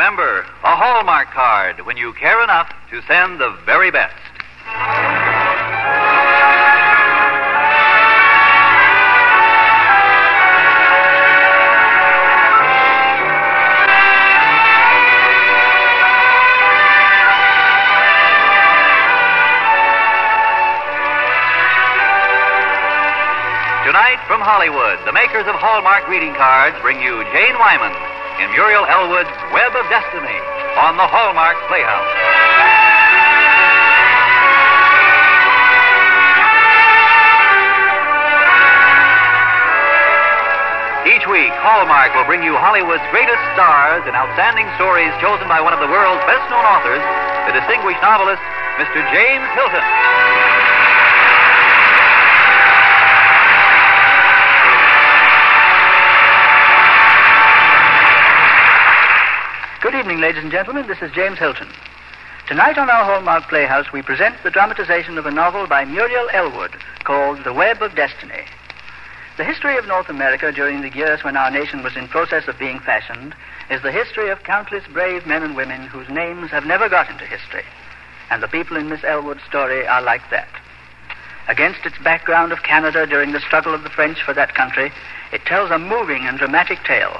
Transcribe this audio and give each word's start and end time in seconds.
Remember, 0.00 0.46
a 0.64 0.74
Hallmark 0.76 1.28
card 1.28 1.84
when 1.84 1.98
you 1.98 2.14
care 2.14 2.42
enough 2.42 2.72
to 2.88 3.02
send 3.02 3.38
the 3.38 3.54
very 3.66 3.90
best. 3.90 4.16
Tonight 23.84 24.16
from 24.26 24.40
Hollywood, 24.40 24.98
the 25.04 25.12
makers 25.12 25.44
of 25.44 25.56
Hallmark 25.60 26.06
greeting 26.06 26.32
cards 26.32 26.74
bring 26.80 27.02
you 27.02 27.22
Jane 27.34 27.58
Wyman 27.58 28.09
in 28.40 28.48
Muriel 28.56 28.88
Elwood's 28.88 29.28
Web 29.52 29.76
of 29.76 29.84
Destiny 29.92 30.40
on 30.80 30.96
the 30.96 31.04
Hallmark 31.04 31.60
Playhouse. 31.68 32.08
Each 41.04 41.28
week, 41.28 41.52
Hallmark 41.60 42.16
will 42.16 42.24
bring 42.24 42.40
you 42.40 42.56
Hollywood's 42.56 43.04
greatest 43.12 43.44
stars 43.52 44.08
and 44.08 44.16
outstanding 44.16 44.64
stories 44.80 45.12
chosen 45.20 45.44
by 45.44 45.60
one 45.60 45.76
of 45.76 45.80
the 45.84 45.90
world's 45.92 46.24
best 46.24 46.48
known 46.48 46.64
authors, 46.64 47.04
the 47.44 47.52
distinguished 47.52 48.00
novelist, 48.00 48.40
Mr. 48.80 49.04
James 49.12 49.48
Hilton. 49.52 49.84
Evening, 60.10 60.26
ladies 60.26 60.42
and 60.42 60.50
gentlemen. 60.50 60.88
This 60.88 61.00
is 61.02 61.12
James 61.12 61.38
Hilton. 61.38 61.68
Tonight 62.48 62.76
on 62.78 62.90
our 62.90 63.04
Hallmark 63.04 63.48
Playhouse, 63.48 63.92
we 63.92 64.02
present 64.02 64.34
the 64.42 64.50
dramatization 64.50 65.16
of 65.18 65.24
a 65.24 65.30
novel 65.30 65.68
by 65.68 65.84
Muriel 65.84 66.28
Elwood 66.32 66.74
called 67.04 67.44
The 67.44 67.52
Web 67.52 67.80
of 67.80 67.94
Destiny. 67.94 68.42
The 69.36 69.44
history 69.44 69.78
of 69.78 69.86
North 69.86 70.08
America 70.08 70.50
during 70.50 70.80
the 70.80 70.90
years 70.90 71.22
when 71.22 71.36
our 71.36 71.48
nation 71.48 71.84
was 71.84 71.96
in 71.96 72.08
process 72.08 72.48
of 72.48 72.58
being 72.58 72.80
fashioned 72.80 73.36
is 73.70 73.82
the 73.82 73.92
history 73.92 74.30
of 74.30 74.42
countless 74.42 74.82
brave 74.92 75.28
men 75.28 75.44
and 75.44 75.54
women 75.54 75.82
whose 75.82 76.08
names 76.08 76.50
have 76.50 76.66
never 76.66 76.88
got 76.88 77.08
into 77.08 77.24
history. 77.24 77.62
And 78.30 78.42
the 78.42 78.48
people 78.48 78.76
in 78.76 78.88
Miss 78.88 79.04
Elwood's 79.04 79.44
story 79.44 79.86
are 79.86 80.02
like 80.02 80.28
that. 80.32 80.48
Against 81.46 81.86
its 81.86 81.98
background 82.02 82.50
of 82.50 82.64
Canada 82.64 83.06
during 83.06 83.30
the 83.30 83.46
struggle 83.46 83.74
of 83.74 83.84
the 83.84 83.90
French 83.90 84.20
for 84.24 84.34
that 84.34 84.56
country, 84.56 84.90
it 85.32 85.46
tells 85.46 85.70
a 85.70 85.78
moving 85.78 86.26
and 86.26 86.36
dramatic 86.36 86.82
tale. 86.82 87.16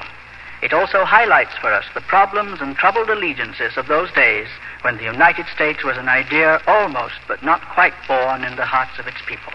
It 0.63 0.75
also 0.75 1.05
highlights 1.05 1.57
for 1.61 1.73
us 1.73 1.87
the 1.95 2.03
problems 2.03 2.61
and 2.61 2.77
troubled 2.77 3.09
allegiances 3.09 3.77
of 3.77 3.89
those 3.89 4.13
days 4.13 4.47
when 4.83 4.99
the 4.99 5.05
United 5.05 5.47
States 5.55 5.83
was 5.85 5.97
an 5.97 6.09
idea 6.09 6.61
almost 6.67 7.17
but 7.27 7.43
not 7.43 7.63
quite 7.73 7.95
born 8.07 8.45
in 8.45 8.57
the 8.57 8.67
hearts 8.67 8.99
of 8.99 9.07
its 9.07 9.21
people. 9.27 9.53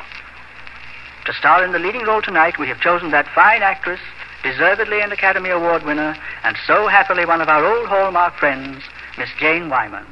To 1.26 1.34
star 1.34 1.64
in 1.64 1.72
the 1.72 1.80
leading 1.80 2.04
role 2.04 2.22
tonight, 2.22 2.58
we 2.58 2.68
have 2.68 2.80
chosen 2.80 3.12
that 3.12 3.28
fine 3.34 3.62
actress, 3.62 4.00
deservedly 4.44 5.02
an 5.02 5.12
Academy 5.12 5.50
Award 5.50 5.84
winner, 5.84 6.16
and 6.44 6.58
so 6.68 6.88
happily 6.88 7.26
one 7.26 7.42
of 7.42 7.50
our 7.50 7.66
old 7.66 7.88
Hallmark 7.88 8.36
friends, 8.36 8.84
Miss 9.18 9.30
Jane 9.40 9.70
Wyman. 9.70 10.06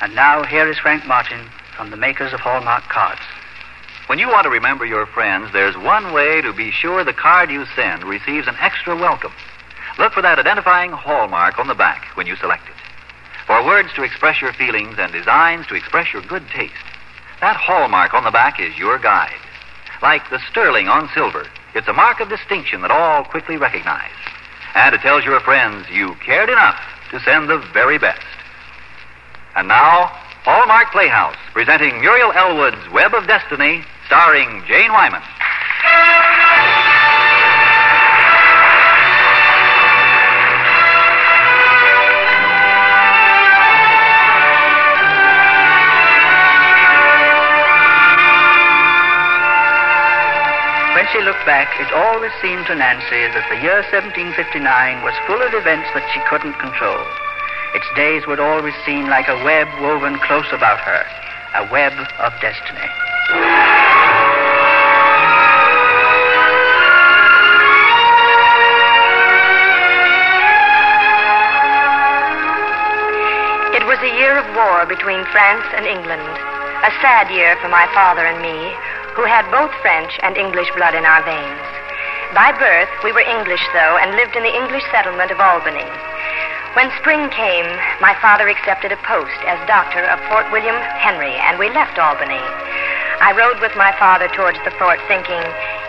And 0.00 0.14
now, 0.14 0.44
here 0.44 0.68
is 0.68 0.78
Frank 0.78 1.06
Martin 1.06 1.48
from 1.76 1.90
the 1.90 1.96
makers 1.96 2.32
of 2.32 2.40
Hallmark 2.40 2.84
cards. 2.84 3.20
When 4.08 4.18
you 4.18 4.28
want 4.28 4.44
to 4.44 4.50
remember 4.50 4.84
your 4.84 5.06
friends, 5.06 5.52
there's 5.52 5.76
one 5.76 6.12
way 6.12 6.40
to 6.42 6.52
be 6.52 6.70
sure 6.70 7.02
the 7.02 7.12
card 7.12 7.50
you 7.50 7.64
send 7.74 8.04
receives 8.04 8.46
an 8.46 8.56
extra 8.60 8.94
welcome. 8.94 9.32
Look 9.98 10.12
for 10.12 10.22
that 10.22 10.38
identifying 10.38 10.92
hallmark 10.92 11.58
on 11.58 11.68
the 11.68 11.74
back 11.74 12.04
when 12.16 12.26
you 12.26 12.36
select 12.36 12.68
it. 12.68 12.74
For 13.46 13.64
words 13.64 13.88
to 13.94 14.02
express 14.02 14.42
your 14.42 14.52
feelings 14.52 14.96
and 14.98 15.12
designs 15.12 15.66
to 15.68 15.74
express 15.74 16.12
your 16.12 16.22
good 16.22 16.46
taste, 16.48 16.74
that 17.40 17.56
hallmark 17.56 18.12
on 18.12 18.24
the 18.24 18.30
back 18.30 18.60
is 18.60 18.76
your 18.76 18.98
guide. 18.98 19.38
Like 20.02 20.28
the 20.30 20.40
sterling 20.50 20.88
on 20.88 21.08
silver, 21.14 21.46
it's 21.74 21.88
a 21.88 21.92
mark 21.92 22.20
of 22.20 22.28
distinction 22.28 22.82
that 22.82 22.90
all 22.90 23.24
quickly 23.24 23.56
recognize. 23.56 24.10
And 24.74 24.94
it 24.94 25.00
tells 25.00 25.24
your 25.24 25.40
friends 25.40 25.86
you 25.90 26.14
cared 26.16 26.50
enough 26.50 26.78
to 27.10 27.20
send 27.20 27.48
the 27.48 27.58
very 27.72 27.98
best. 27.98 28.20
And 29.54 29.68
now, 29.68 30.12
Hallmark 30.44 30.92
Playhouse, 30.92 31.36
presenting 31.52 32.00
Muriel 32.00 32.32
Elwood's 32.32 32.90
Web 32.92 33.14
of 33.14 33.26
Destiny, 33.26 33.82
starring 34.06 34.62
Jane 34.68 34.92
Wyman. 34.92 35.22
When 51.06 51.22
she 51.22 51.30
looked 51.30 51.46
back, 51.46 51.70
it 51.78 51.86
always 51.94 52.32
seemed 52.42 52.66
to 52.66 52.74
Nancy 52.74 53.30
that 53.30 53.46
the 53.46 53.62
year 53.62 53.78
1759 53.94 54.34
was 55.06 55.14
full 55.22 55.38
of 55.38 55.54
events 55.54 55.86
that 55.94 56.02
she 56.10 56.18
couldn't 56.26 56.58
control. 56.58 56.98
Its 57.78 57.86
days 57.94 58.26
would 58.26 58.42
always 58.42 58.74
seem 58.82 59.06
like 59.06 59.30
a 59.30 59.38
web 59.46 59.70
woven 59.78 60.18
close 60.26 60.50
about 60.50 60.82
her, 60.82 61.06
a 61.54 61.70
web 61.70 61.94
of 61.94 62.34
destiny. 62.42 62.90
It 73.78 73.86
was 73.86 74.02
a 74.02 74.10
year 74.18 74.34
of 74.42 74.46
war 74.58 74.90
between 74.90 75.22
France 75.30 75.70
and 75.78 75.86
England. 75.86 76.26
A 76.82 76.90
sad 76.98 77.30
year 77.30 77.54
for 77.62 77.70
my 77.70 77.86
father 77.94 78.26
and 78.26 78.42
me, 78.42 78.74
who 79.16 79.24
had 79.24 79.48
both 79.48 79.72
French 79.80 80.12
and 80.20 80.36
English 80.36 80.68
blood 80.76 80.92
in 80.92 81.08
our 81.08 81.24
veins. 81.24 81.64
By 82.36 82.52
birth, 82.52 82.92
we 83.00 83.16
were 83.16 83.24
English, 83.24 83.64
though, 83.72 83.96
and 83.96 84.12
lived 84.12 84.36
in 84.36 84.44
the 84.44 84.52
English 84.52 84.84
settlement 84.92 85.32
of 85.32 85.40
Albany. 85.40 85.88
When 86.76 86.92
spring 87.00 87.32
came, 87.32 87.64
my 88.04 88.12
father 88.20 88.52
accepted 88.52 88.92
a 88.92 89.00
post 89.08 89.40
as 89.48 89.56
doctor 89.64 90.04
of 90.04 90.20
Fort 90.28 90.52
William 90.52 90.76
Henry, 91.00 91.32
and 91.48 91.56
we 91.56 91.72
left 91.72 91.96
Albany. 91.96 92.44
I 93.24 93.32
rode 93.32 93.56
with 93.64 93.72
my 93.80 93.96
father 93.96 94.28
towards 94.36 94.60
the 94.68 94.76
fort, 94.76 95.00
thinking, 95.08 95.40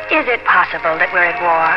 is 0.08 0.24
it 0.32 0.48
possible 0.48 0.96
that 0.96 1.12
we're 1.12 1.28
at 1.28 1.44
war? 1.44 1.68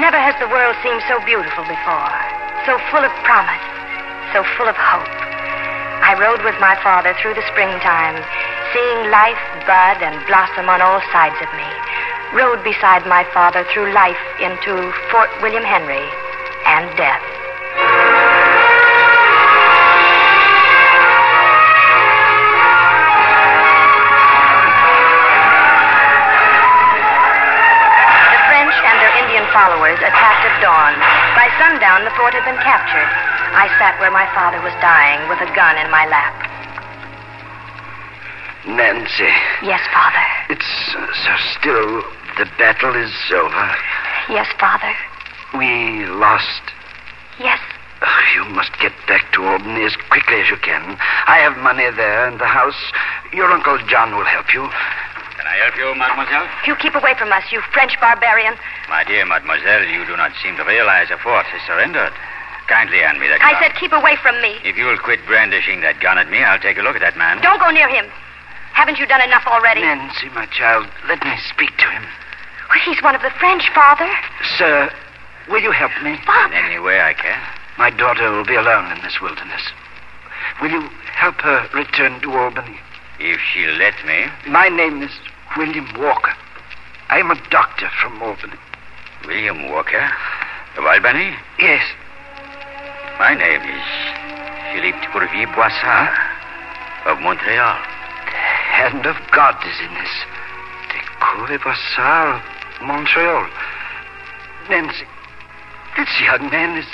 Never 0.00 0.16
has 0.16 0.32
the 0.40 0.48
world 0.48 0.72
seemed 0.80 1.04
so 1.04 1.20
beautiful 1.28 1.68
before, 1.68 2.16
so 2.64 2.80
full 2.88 3.04
of 3.04 3.12
promise, 3.28 3.68
so 4.32 4.40
full 4.56 4.72
of 4.72 4.80
hope. 4.80 5.12
I 6.00 6.16
rode 6.16 6.40
with 6.40 6.56
my 6.56 6.80
father 6.80 7.12
through 7.20 7.36
the 7.36 7.44
springtime, 7.52 8.16
seeing 8.72 9.10
life 9.10 9.40
bud 9.64 10.00
and 10.04 10.16
blossom 10.26 10.68
on 10.68 10.80
all 10.80 11.00
sides 11.12 11.36
of 11.40 11.48
me. 11.56 11.68
Rode 12.36 12.60
beside 12.64 13.06
my 13.08 13.24
father 13.32 13.64
through 13.72 13.92
life 13.92 14.20
into 14.40 14.92
Fort 15.08 15.30
William 15.40 15.64
Henry 15.64 16.04
and 16.68 16.84
death. 16.96 17.24
The 28.32 28.40
French 28.48 28.76
and 28.76 28.96
their 29.00 29.14
Indian 29.24 29.44
followers 29.52 29.96
attacked 30.00 30.44
at 30.44 30.56
dawn. 30.60 30.92
By 31.32 31.48
sundown, 31.56 32.04
the 32.04 32.12
fort 32.16 32.36
had 32.36 32.44
been 32.44 32.60
captured. 32.60 33.08
I 33.56 33.72
sat 33.80 33.96
where 34.00 34.12
my 34.12 34.28
father 34.36 34.60
was 34.60 34.76
dying 34.84 35.28
with 35.28 35.40
a 35.40 35.48
gun 35.56 35.80
in 35.80 35.90
my 35.90 36.04
lap. 36.04 36.47
Nancy, 38.68 39.32
Yes, 39.64 39.80
Father. 39.92 40.24
it's 40.52 40.94
uh, 40.94 41.06
so 41.24 41.32
still. 41.58 42.02
The 42.36 42.44
battle 42.60 42.94
is 42.94 43.10
over. 43.32 43.66
Yes, 44.28 44.46
Father. 44.60 44.92
We 45.56 46.04
lost. 46.06 46.62
Yes. 47.40 47.58
Oh, 48.02 48.20
you 48.36 48.44
must 48.54 48.70
get 48.78 48.92
back 49.08 49.32
to 49.32 49.42
Albany 49.42 49.82
as 49.84 49.96
quickly 50.12 50.38
as 50.44 50.50
you 50.50 50.56
can. 50.58 50.96
I 51.26 51.38
have 51.42 51.56
money 51.58 51.88
there 51.96 52.28
and 52.28 52.38
the 52.38 52.46
house. 52.46 52.78
Your 53.32 53.50
Uncle 53.50 53.78
John 53.88 54.14
will 54.14 54.28
help 54.28 54.52
you. 54.54 54.62
Can 55.34 55.46
I 55.48 55.56
help 55.64 55.74
you, 55.80 55.90
mademoiselle? 55.98 56.46
You 56.66 56.76
keep 56.76 56.94
away 56.94 57.14
from 57.18 57.32
us, 57.32 57.42
you 57.50 57.60
French 57.72 57.98
barbarian. 58.00 58.54
My 58.88 59.02
dear 59.02 59.24
mademoiselle, 59.26 59.88
you 59.88 60.04
do 60.06 60.14
not 60.16 60.30
seem 60.42 60.54
to 60.56 60.64
realize 60.64 61.08
the 61.08 61.16
fort 61.18 61.46
has 61.46 61.62
surrendered. 61.66 62.12
Kindly 62.68 62.98
hand 63.00 63.18
me 63.18 63.26
that 63.32 63.40
gun. 63.40 63.50
I 63.50 63.58
said 63.58 63.74
keep 63.80 63.92
away 63.96 64.14
from 64.22 64.38
me. 64.44 64.60
If 64.62 64.76
you'll 64.76 64.98
quit 65.00 65.24
brandishing 65.26 65.80
that 65.80 65.98
gun 66.04 66.18
at 66.18 66.28
me, 66.30 66.44
I'll 66.44 66.60
take 66.60 66.76
a 66.78 66.82
look 66.84 66.94
at 66.94 67.00
that 67.02 67.16
man. 67.16 67.40
Don't 67.40 67.58
go 67.58 67.70
near 67.70 67.88
him. 67.88 68.04
Haven't 68.78 69.00
you 69.00 69.06
done 69.10 69.20
enough 69.22 69.42
already? 69.44 69.80
Nancy, 69.80 70.28
my 70.38 70.46
child, 70.46 70.86
let 71.08 71.18
me 71.24 71.34
speak 71.50 71.76
to 71.78 71.90
him. 71.90 72.04
Well, 72.70 72.78
he's 72.86 73.02
one 73.02 73.16
of 73.16 73.22
the 73.22 73.34
French, 73.40 73.68
Father. 73.74 74.06
Sir, 74.56 74.88
will 75.50 75.60
you 75.60 75.72
help 75.72 75.90
me? 76.00 76.12
In 76.12 76.22
Father. 76.22 76.54
any 76.54 76.78
way 76.78 77.00
I 77.00 77.12
can. 77.12 77.42
My 77.76 77.90
daughter 77.90 78.30
will 78.30 78.44
be 78.46 78.54
alone 78.54 78.92
in 78.96 79.02
this 79.02 79.18
wilderness. 79.20 79.62
Will 80.62 80.70
you 80.70 80.82
help 81.10 81.42
her 81.42 81.68
return 81.74 82.20
to 82.22 82.30
Albany? 82.30 82.78
If 83.18 83.40
she'll 83.50 83.74
let 83.82 83.98
me. 84.06 84.30
My 84.46 84.68
name 84.68 85.02
is 85.02 85.10
William 85.56 85.90
Walker. 85.98 86.34
I 87.10 87.18
am 87.18 87.32
a 87.32 87.50
doctor 87.50 87.90
from 88.00 88.22
Albany. 88.22 88.62
William 89.26 89.70
Walker? 89.72 90.08
Of 90.78 90.84
Albany? 90.84 91.34
Yes. 91.58 91.82
My 93.18 93.34
name 93.34 93.62
is 93.62 93.86
Philippe 94.70 95.00
de 95.00 95.10
Courville 95.10 95.52
Boissard 95.56 96.14
of 97.06 97.18
Montreal. 97.18 97.97
The 98.78 98.84
hand 98.84 99.06
of 99.06 99.16
God 99.34 99.58
is 99.66 99.74
in 99.82 99.92
this. 99.94 100.14
The 100.94 101.02
Courville 101.18 101.58
Boissard 101.58 102.38
of 102.38 102.86
Montreal. 102.86 103.50
Nancy, 104.70 105.02
this 105.96 106.08
young 106.22 106.48
man 106.48 106.78
is 106.78 106.86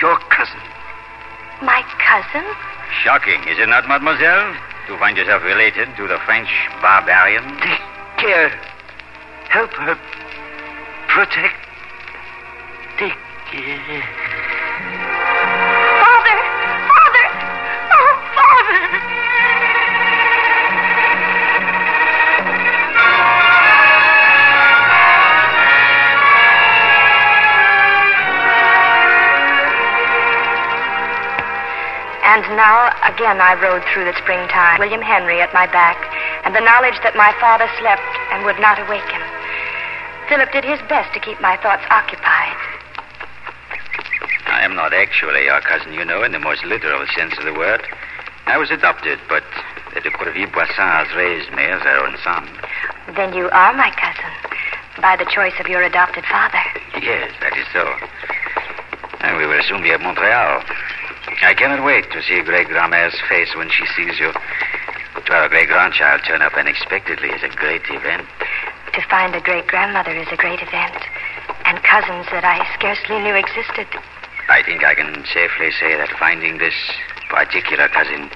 your 0.00 0.18
cousin. 0.34 0.58
My 1.62 1.86
cousin? 2.02 2.42
Shocking, 3.04 3.38
is 3.46 3.56
it 3.60 3.68
not, 3.68 3.86
mademoiselle? 3.86 4.52
To 4.88 4.98
find 4.98 5.16
yourself 5.16 5.44
related 5.44 5.94
to 5.96 6.08
the 6.08 6.18
French 6.26 6.50
barbarian? 6.82 7.44
Take 7.62 7.86
care. 8.18 8.50
Help 9.46 9.70
her. 9.74 9.94
Protect. 11.06 11.54
Take 12.98 13.14
care. 13.52 14.21
And 32.32 32.48
now, 32.56 32.88
again, 33.04 33.44
I 33.44 33.60
rode 33.60 33.84
through 33.92 34.08
the 34.08 34.16
springtime, 34.16 34.80
William 34.80 35.04
Henry 35.04 35.44
at 35.44 35.52
my 35.52 35.68
back, 35.68 36.00
and 36.48 36.56
the 36.56 36.64
knowledge 36.64 36.96
that 37.04 37.12
my 37.12 37.28
father 37.36 37.68
slept 37.76 38.08
and 38.32 38.48
would 38.48 38.56
not 38.56 38.80
awaken. 38.80 39.20
Philip 40.32 40.48
did 40.48 40.64
his 40.64 40.80
best 40.88 41.12
to 41.12 41.20
keep 41.20 41.36
my 41.44 41.60
thoughts 41.60 41.84
occupied. 41.92 42.56
I 44.48 44.64
am 44.64 44.72
not 44.72 44.96
actually 44.96 45.44
your 45.44 45.60
cousin, 45.60 45.92
you 45.92 46.08
know, 46.08 46.24
in 46.24 46.32
the 46.32 46.40
most 46.40 46.64
literal 46.64 47.04
sense 47.12 47.36
of 47.36 47.44
the 47.44 47.52
word. 47.52 47.84
I 48.48 48.56
was 48.56 48.72
adopted, 48.72 49.20
but 49.28 49.44
the 49.92 50.00
de 50.00 50.08
Courville 50.08 50.48
Boissards 50.56 51.12
raised 51.12 51.52
me 51.52 51.68
as 51.68 51.84
their 51.84 52.00
own 52.00 52.16
son. 52.24 52.48
Then 53.12 53.36
you 53.36 53.52
are 53.52 53.76
my 53.76 53.92
cousin, 53.92 54.32
by 55.04 55.20
the 55.20 55.28
choice 55.28 55.60
of 55.60 55.68
your 55.68 55.84
adopted 55.84 56.24
father. 56.24 56.64
Yes, 56.96 57.28
that 57.44 57.52
is 57.60 57.68
so. 57.76 57.84
And 59.20 59.36
we 59.36 59.44
will 59.44 59.60
soon 59.68 59.84
be 59.84 59.92
at 59.92 60.00
Montreal. 60.00 60.64
I 61.40 61.54
cannot 61.54 61.84
wait 61.84 62.10
to 62.12 62.22
see 62.22 62.42
great 62.42 62.68
grandma's 62.68 63.16
face 63.28 63.54
when 63.56 63.70
she 63.70 63.86
sees 63.96 64.20
you. 64.20 64.32
To 64.32 65.30
have 65.32 65.46
a 65.46 65.48
great 65.48 65.68
grandchild 65.68 66.22
turn 66.28 66.42
up 66.42 66.52
unexpectedly 66.54 67.30
is 67.30 67.42
a 67.42 67.48
great 67.56 67.82
event. 67.88 68.28
To 68.92 69.00
find 69.08 69.34
a 69.34 69.40
great 69.40 69.66
grandmother 69.66 70.12
is 70.12 70.28
a 70.30 70.36
great 70.36 70.60
event, 70.60 70.98
and 71.64 71.80
cousins 71.82 72.28
that 72.28 72.44
I 72.44 72.60
scarcely 72.76 73.16
knew 73.24 73.32
existed. 73.32 73.88
I 74.48 74.62
think 74.62 74.84
I 74.84 74.94
can 74.94 75.24
safely 75.32 75.72
say 75.80 75.96
that 75.96 76.12
finding 76.20 76.58
this 76.58 76.76
particular 77.30 77.88
cousin 77.88 78.28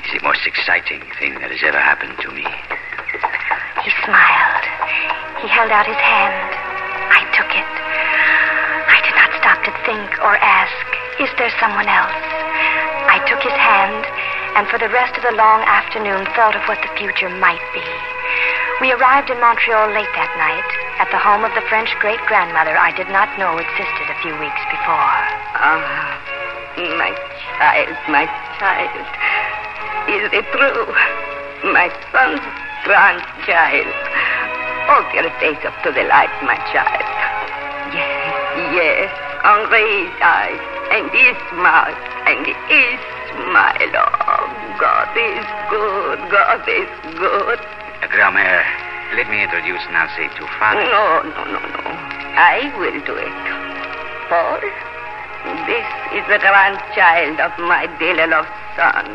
is 0.00 0.10
the 0.16 0.24
most 0.24 0.46
exciting 0.46 1.04
thing 1.20 1.36
that 1.44 1.52
has 1.52 1.60
ever 1.60 1.78
happened 1.78 2.16
to 2.24 2.30
me. 2.32 2.46
He 3.84 3.90
smiled. 4.08 4.64
He 5.44 5.48
held 5.52 5.70
out 5.70 5.84
his 5.84 6.00
hand. 6.00 6.50
I 7.12 7.22
took 7.36 7.50
it. 7.52 7.70
I 8.88 8.98
did 9.04 9.14
not 9.18 9.30
stop 9.36 9.58
to 9.68 9.72
think 9.84 10.08
or 10.24 10.40
ask, 10.40 10.88
is 11.18 11.30
there 11.34 11.50
someone 11.58 11.90
else? 11.90 12.22
I 13.10 13.18
took 13.26 13.42
his 13.42 13.54
hand, 13.58 14.06
and 14.54 14.70
for 14.70 14.78
the 14.78 14.90
rest 14.94 15.18
of 15.18 15.26
the 15.26 15.34
long 15.34 15.66
afternoon 15.66 16.26
thought 16.38 16.54
of 16.54 16.62
what 16.70 16.78
the 16.78 16.94
future 16.94 17.30
might 17.42 17.62
be. 17.74 17.82
We 18.78 18.94
arrived 18.94 19.26
in 19.26 19.42
Montreal 19.42 19.90
late 19.90 20.10
that 20.14 20.30
night, 20.38 20.70
at 21.02 21.10
the 21.10 21.18
home 21.18 21.42
of 21.42 21.50
the 21.58 21.66
French 21.66 21.90
great 21.98 22.22
grandmother 22.30 22.78
I 22.78 22.94
did 22.94 23.10
not 23.10 23.34
know 23.34 23.58
existed 23.58 24.06
a 24.06 24.18
few 24.22 24.34
weeks 24.38 24.62
before. 24.70 25.18
Ah, 25.58 26.14
my 26.78 27.10
child, 27.58 27.98
my 28.06 28.26
child. 28.62 29.02
Is 30.06 30.30
it 30.30 30.46
true? 30.54 30.86
My 31.74 31.90
son's 32.14 32.46
grandchild. 32.86 33.90
Hold 34.86 35.10
your 35.10 35.26
face 35.42 35.58
up 35.66 35.74
to 35.82 35.90
the 35.90 36.06
light, 36.06 36.30
my 36.46 36.54
child. 36.70 37.02
Yes, 37.90 38.70
yes. 38.70 39.10
Henri's 39.42 40.14
eyes, 40.22 40.77
and 40.90 41.10
his 41.10 41.38
mouth, 41.54 41.96
and 42.24 42.46
his 42.46 42.98
smile. 43.32 43.94
Oh, 43.94 44.46
God 44.80 45.12
is 45.16 45.46
good. 45.70 46.18
God 46.30 46.64
is 46.68 46.90
good. 47.16 47.58
Uh, 47.58 48.08
Grandmère, 48.08 48.64
let 49.16 49.28
me 49.28 49.42
introduce 49.42 49.82
Nancy 49.92 50.28
to 50.38 50.44
father. 50.58 50.80
No, 50.80 51.22
no, 51.22 51.44
no, 51.44 51.60
no. 51.60 51.82
I 52.38 52.72
will 52.78 52.98
do 53.04 53.14
it. 53.16 53.38
Paul, 54.28 54.60
this 55.66 55.88
is 56.14 56.24
the 56.28 56.38
grandchild 56.38 57.40
of 57.40 57.52
my 57.58 57.86
dearly 57.98 58.26
loved 58.26 58.52
son 58.76 59.06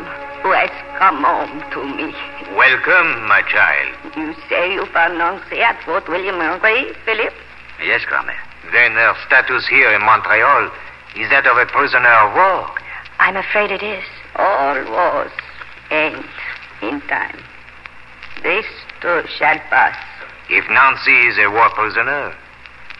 who 0.42 0.52
has 0.52 0.70
come 0.98 1.24
home 1.24 1.64
to 1.72 1.80
me. 1.96 2.12
Welcome, 2.56 3.26
my 3.26 3.42
child. 3.48 3.96
You 4.16 4.34
say 4.48 4.74
you 4.74 4.84
found 4.92 5.18
Nancy 5.18 5.60
at 5.60 5.80
Fort 5.84 6.06
William 6.08 6.36
Henry, 6.36 6.92
Philip? 7.04 7.32
Yes, 7.82 8.02
Grandmère. 8.04 8.38
Then 8.72 8.92
her 8.92 9.14
status 9.26 9.66
here 9.68 9.90
in 9.92 10.02
Montreal 10.02 10.70
is 11.16 11.30
that 11.30 11.46
of 11.46 11.56
a 11.56 11.66
prisoner 11.66 12.08
of 12.08 12.34
war. 12.34 12.70
I'm 13.18 13.36
afraid 13.36 13.70
it 13.70 13.82
is. 13.82 14.04
All 14.36 14.74
wars 14.90 15.30
end 15.90 16.24
in 16.82 17.00
time. 17.02 17.38
This 18.42 18.66
too 19.00 19.22
shall 19.38 19.58
pass. 19.70 19.96
If 20.50 20.68
Nancy 20.68 21.14
is 21.28 21.38
a 21.38 21.50
war 21.50 21.70
prisoner, 21.70 22.34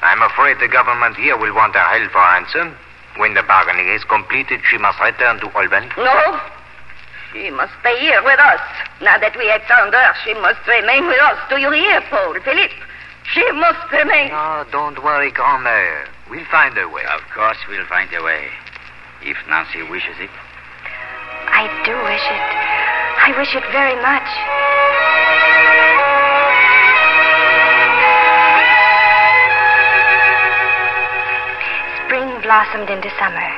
I'm 0.03 0.23
afraid 0.23 0.59
the 0.61 0.69
government 0.69 1.17
here 1.17 1.37
will 1.37 1.55
want 1.55 1.75
her 1.75 1.81
held 1.81 2.11
for 2.11 2.21
ransom. 2.21 2.77
When 3.17 3.35
the 3.35 3.43
bargaining 3.43 3.89
is 3.89 4.05
completed, 4.05 4.61
she 4.71 4.79
must 4.79 5.01
return 5.01 5.41
to 5.41 5.51
Albany. 5.55 5.89
No. 5.97 6.41
She 7.33 7.51
must 7.51 7.73
stay 7.81 7.99
here 7.99 8.23
with 8.23 8.39
us. 8.39 8.61
Now 9.03 9.19
that 9.19 9.37
we 9.37 9.47
have 9.49 9.63
found 9.63 9.93
her, 9.93 10.15
she 10.25 10.35
must 10.35 10.65
remain 10.67 11.07
with 11.07 11.21
us. 11.21 11.39
Do 11.51 11.59
you 11.59 11.71
hear, 11.71 12.01
Paul? 12.09 12.39
Philip? 12.41 12.71
She 13.33 13.45
must 13.53 13.91
remain. 13.93 14.31
No, 14.31 14.65
don't 14.71 15.03
worry, 15.03 15.33
Grandmère. 15.33 16.14
We'll 16.31 16.45
find 16.51 16.77
a 16.79 16.89
way. 16.89 17.05
Of 17.13 17.21
course, 17.35 17.59
we'll 17.69 17.87
find 17.87 18.13
a 18.15 18.23
way. 18.23 18.49
If 19.23 19.37
Nancy 19.49 19.83
wishes 19.83 20.17
it. 20.19 20.31
I 21.49 21.69
do 21.85 21.93
wish 21.93 22.27
it. 22.29 22.47
I 23.25 23.31
wish 23.37 23.53
it 23.55 23.65
very 23.73 23.97
much. 24.01 24.29
Spring 32.05 32.41
blossomed 32.41 32.89
into 32.89 33.13
summer, 33.21 33.49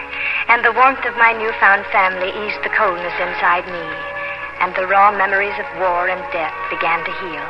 and 0.50 0.64
the 0.64 0.72
warmth 0.74 1.04
of 1.06 1.16
my 1.18 1.32
newfound 1.32 1.86
family 1.90 2.30
eased 2.46 2.62
the 2.62 2.74
coldness 2.74 3.14
inside 3.18 3.66
me, 3.66 3.86
and 4.60 4.74
the 4.74 4.86
raw 4.86 5.10
memories 5.10 5.56
of 5.58 5.66
war 5.78 6.08
and 6.08 6.22
death 6.32 6.54
began 6.70 7.04
to 7.04 7.12
heal. 7.22 7.46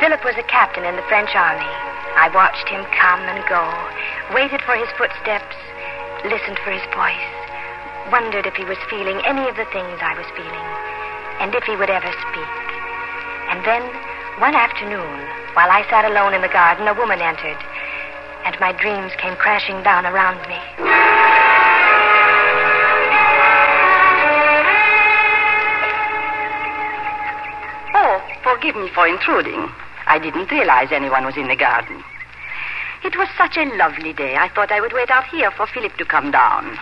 Philip 0.00 0.24
was 0.24 0.36
a 0.36 0.48
captain 0.48 0.84
in 0.84 0.96
the 0.96 1.08
French 1.08 1.34
army. 1.34 1.89
I 2.20 2.28
watched 2.36 2.68
him 2.68 2.84
come 3.00 3.24
and 3.32 3.40
go, 3.48 3.64
waited 4.36 4.60
for 4.68 4.76
his 4.76 4.92
footsteps, 5.00 5.56
listened 6.28 6.60
for 6.60 6.68
his 6.68 6.84
voice, 6.92 7.32
wondered 8.12 8.44
if 8.44 8.52
he 8.60 8.68
was 8.68 8.76
feeling 8.92 9.24
any 9.24 9.48
of 9.48 9.56
the 9.56 9.64
things 9.72 9.96
I 10.04 10.12
was 10.12 10.28
feeling, 10.36 10.68
and 11.40 11.56
if 11.56 11.64
he 11.64 11.80
would 11.80 11.88
ever 11.88 12.12
speak. 12.12 12.56
And 13.48 13.64
then, 13.64 13.80
one 14.36 14.52
afternoon, 14.52 15.16
while 15.56 15.72
I 15.72 15.80
sat 15.88 16.04
alone 16.04 16.36
in 16.36 16.44
the 16.44 16.52
garden, 16.52 16.84
a 16.88 16.92
woman 16.92 17.24
entered, 17.24 17.56
and 18.44 18.52
my 18.60 18.76
dreams 18.76 19.16
came 19.16 19.40
crashing 19.40 19.80
down 19.80 20.04
around 20.04 20.44
me. 20.44 20.60
Oh, 27.96 28.20
forgive 28.44 28.76
me 28.76 28.92
for 28.92 29.08
intruding. 29.08 29.72
I 30.10 30.18
didn't 30.18 30.50
realize 30.50 30.90
anyone 30.90 31.24
was 31.24 31.36
in 31.36 31.46
the 31.46 31.54
garden. 31.54 32.02
It 33.04 33.16
was 33.16 33.28
such 33.38 33.56
a 33.56 33.70
lovely 33.78 34.12
day. 34.12 34.34
I 34.34 34.48
thought 34.48 34.72
I 34.72 34.80
would 34.80 34.92
wait 34.92 35.08
out 35.08 35.30
here 35.30 35.52
for 35.52 35.68
Philip 35.68 35.94
to 35.98 36.04
come 36.04 36.32
down. 36.32 36.76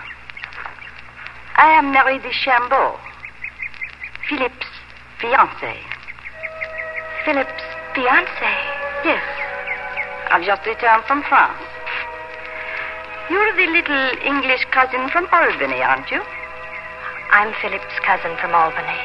I 1.61 1.77
am 1.77 1.93
Mary 1.93 2.19
de 2.21 2.33
Chambeau, 2.33 2.97
Philip's 4.31 4.73
fiancée. 5.21 5.77
Philip's 7.27 7.69
fiancé. 7.93 8.53
Yes. 9.05 9.21
I've 10.33 10.47
just 10.49 10.65
returned 10.65 11.05
from 11.05 11.23
France. 11.29 11.69
You're 13.29 13.53
the 13.61 13.69
little 13.77 14.09
English 14.25 14.65
cousin 14.73 15.11
from 15.13 15.29
Albany, 15.33 15.83
aren't 15.85 16.11
you? 16.11 16.23
I'm 17.31 17.53
Philip's 17.61 18.01
cousin 18.09 18.35
from 18.41 18.55
Albany. 18.55 19.05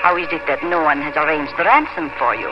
How 0.00 0.16
is 0.16 0.32
it 0.32 0.46
that 0.46 0.64
no 0.64 0.80
one 0.80 1.02
has 1.02 1.14
arranged 1.14 1.52
the 1.58 1.64
ransom 1.64 2.08
for 2.16 2.34
you? 2.34 2.48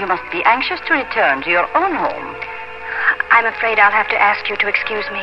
You 0.00 0.06
must 0.06 0.24
be 0.32 0.40
anxious 0.48 0.80
to 0.88 0.94
return 0.94 1.42
to 1.42 1.50
your 1.50 1.68
own 1.76 1.92
home. 1.92 2.32
I'm 3.28 3.44
afraid 3.44 3.78
I'll 3.78 3.92
have 3.92 4.08
to 4.08 4.16
ask 4.16 4.48
you 4.48 4.56
to 4.56 4.66
excuse 4.66 5.04
me. 5.12 5.20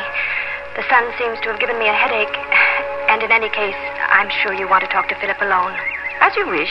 The 0.77 0.85
sun 0.85 1.01
seems 1.17 1.41
to 1.41 1.49
have 1.49 1.59
given 1.59 1.79
me 1.81 1.89
a 1.89 1.97
headache, 1.97 2.29
and 3.09 3.23
in 3.23 3.31
any 3.33 3.49
case, 3.49 3.73
I'm 4.13 4.29
sure 4.29 4.53
you 4.53 4.69
want 4.69 4.85
to 4.85 4.89
talk 4.93 5.09
to 5.09 5.17
Philip 5.17 5.41
alone. 5.41 5.73
As 6.21 6.29
you 6.37 6.45
wish. 6.45 6.69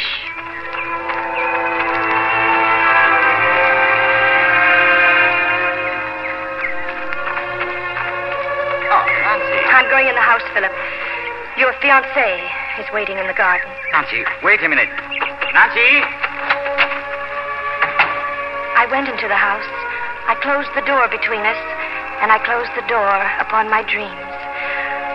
Oh, 8.87 9.03
Nancy. 9.03 9.59
I'm 9.67 9.91
going 9.91 10.07
in 10.07 10.15
the 10.15 10.23
house, 10.23 10.47
Philip. 10.55 10.71
Your 11.59 11.75
fiancée 11.83 12.39
is 12.79 12.87
waiting 12.95 13.19
in 13.19 13.27
the 13.27 13.35
garden. 13.35 13.67
Nancy, 13.91 14.23
wait 14.47 14.63
a 14.63 14.69
minute. 14.69 14.95
Nancy! 15.51 16.26
I 18.77 18.85
went 18.93 19.09
into 19.09 19.25
the 19.25 19.41
house. 19.41 19.65
I 20.29 20.37
closed 20.45 20.69
the 20.77 20.85
door 20.85 21.09
between 21.09 21.41
us, 21.49 21.57
and 22.21 22.29
I 22.29 22.37
closed 22.45 22.69
the 22.77 22.85
door 22.93 23.17
upon 23.41 23.73
my 23.73 23.81
dreams. 23.81 24.37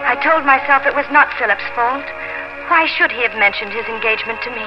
I 0.01 0.17
told 0.17 0.49
myself 0.49 0.89
it 0.89 0.97
was 0.97 1.05
not 1.13 1.29
Philip's 1.37 1.69
fault. 1.77 2.03
Why 2.73 2.89
should 2.89 3.13
he 3.13 3.21
have 3.21 3.37
mentioned 3.37 3.69
his 3.69 3.85
engagement 3.85 4.41
to 4.41 4.51
me? 4.51 4.65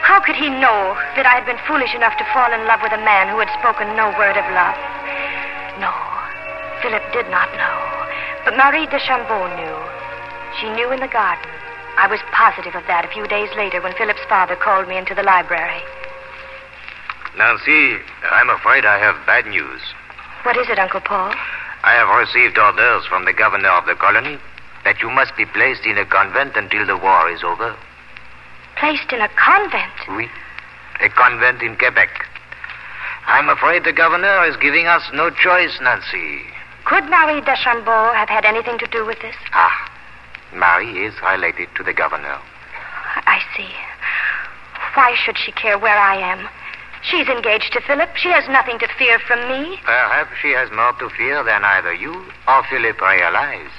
How 0.00 0.24
could 0.24 0.40
he 0.40 0.48
know 0.48 0.96
that 1.20 1.28
I 1.28 1.36
had 1.36 1.44
been 1.44 1.60
foolish 1.68 1.92
enough 1.92 2.16
to 2.16 2.30
fall 2.32 2.48
in 2.48 2.64
love 2.64 2.80
with 2.80 2.96
a 2.96 3.04
man 3.04 3.28
who 3.28 3.44
had 3.44 3.52
spoken 3.60 3.92
no 3.92 4.08
word 4.16 4.40
of 4.40 4.48
love? 4.56 4.78
No, 5.76 5.92
Philip 6.80 7.04
did 7.12 7.28
not 7.28 7.52
know. 7.60 7.78
But 8.48 8.56
Marie 8.56 8.88
de 8.88 8.96
Chambeau 9.04 9.52
knew. 9.52 9.76
She 10.56 10.72
knew 10.72 10.88
in 10.96 11.04
the 11.04 11.12
garden. 11.12 11.52
I 12.00 12.08
was 12.08 12.24
positive 12.32 12.72
of 12.72 12.88
that 12.88 13.04
a 13.04 13.12
few 13.12 13.28
days 13.28 13.52
later 13.52 13.84
when 13.84 13.92
Philip's 14.00 14.24
father 14.32 14.56
called 14.56 14.88
me 14.88 14.96
into 14.96 15.12
the 15.12 15.28
library. 15.28 15.84
Nancy, 17.36 17.96
I'm 18.30 18.50
afraid 18.50 18.84
I 18.84 18.98
have 18.98 19.26
bad 19.26 19.46
news. 19.46 19.80
What 20.42 20.56
is 20.56 20.68
it, 20.68 20.78
Uncle 20.78 21.00
Paul? 21.00 21.32
I 21.82 21.92
have 21.94 22.08
received 22.18 22.58
orders 22.58 23.06
from 23.06 23.24
the 23.24 23.32
governor 23.32 23.70
of 23.70 23.86
the 23.86 23.94
colony 23.94 24.38
that 24.84 25.00
you 25.00 25.10
must 25.10 25.36
be 25.36 25.46
placed 25.46 25.84
in 25.86 25.98
a 25.98 26.04
convent 26.04 26.56
until 26.56 26.86
the 26.86 26.96
war 26.96 27.30
is 27.30 27.42
over. 27.44 27.74
Placed 28.76 29.12
in 29.12 29.20
a 29.20 29.28
convent? 29.28 29.92
Oui. 30.08 30.28
A 31.00 31.08
convent 31.10 31.62
in 31.62 31.76
Quebec. 31.76 32.26
I'm 33.26 33.48
afraid 33.48 33.84
the 33.84 33.92
governor 33.92 34.44
is 34.46 34.56
giving 34.56 34.86
us 34.86 35.02
no 35.12 35.30
choice, 35.30 35.78
Nancy. 35.80 36.42
Could 36.84 37.04
Marie 37.04 37.40
Deschambault 37.42 38.16
have 38.16 38.28
had 38.28 38.44
anything 38.44 38.78
to 38.78 38.86
do 38.86 39.04
with 39.06 39.20
this? 39.20 39.36
Ah, 39.52 39.90
Marie 40.52 41.06
is 41.06 41.14
related 41.22 41.68
to 41.76 41.84
the 41.84 41.92
governor. 41.92 42.38
I 43.26 43.40
see. 43.56 43.70
Why 44.94 45.14
should 45.14 45.38
she 45.38 45.52
care 45.52 45.78
where 45.78 45.96
I 45.98 46.16
am? 46.16 46.48
She's 47.02 47.28
engaged 47.28 47.72
to 47.72 47.80
Philip. 47.80 48.14
She 48.16 48.28
has 48.28 48.46
nothing 48.48 48.78
to 48.78 48.88
fear 48.98 49.18
from 49.20 49.40
me. 49.48 49.78
Perhaps 49.84 50.30
she 50.42 50.52
has 50.52 50.70
more 50.70 50.92
to 51.00 51.08
fear 51.16 51.42
than 51.42 51.64
either 51.64 51.94
you 51.94 52.12
or 52.46 52.62
Philip 52.68 53.00
realize. 53.00 53.72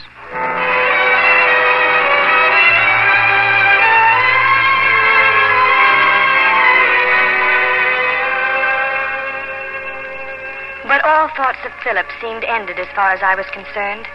But 10.87 11.05
all 11.05 11.29
thoughts 11.37 11.63
of 11.63 11.71
Philip 11.83 12.07
seemed 12.19 12.43
ended 12.43 12.79
as 12.79 12.87
far 12.95 13.11
as 13.11 13.21
I 13.23 13.35
was 13.35 13.45
concerned. 13.53 14.07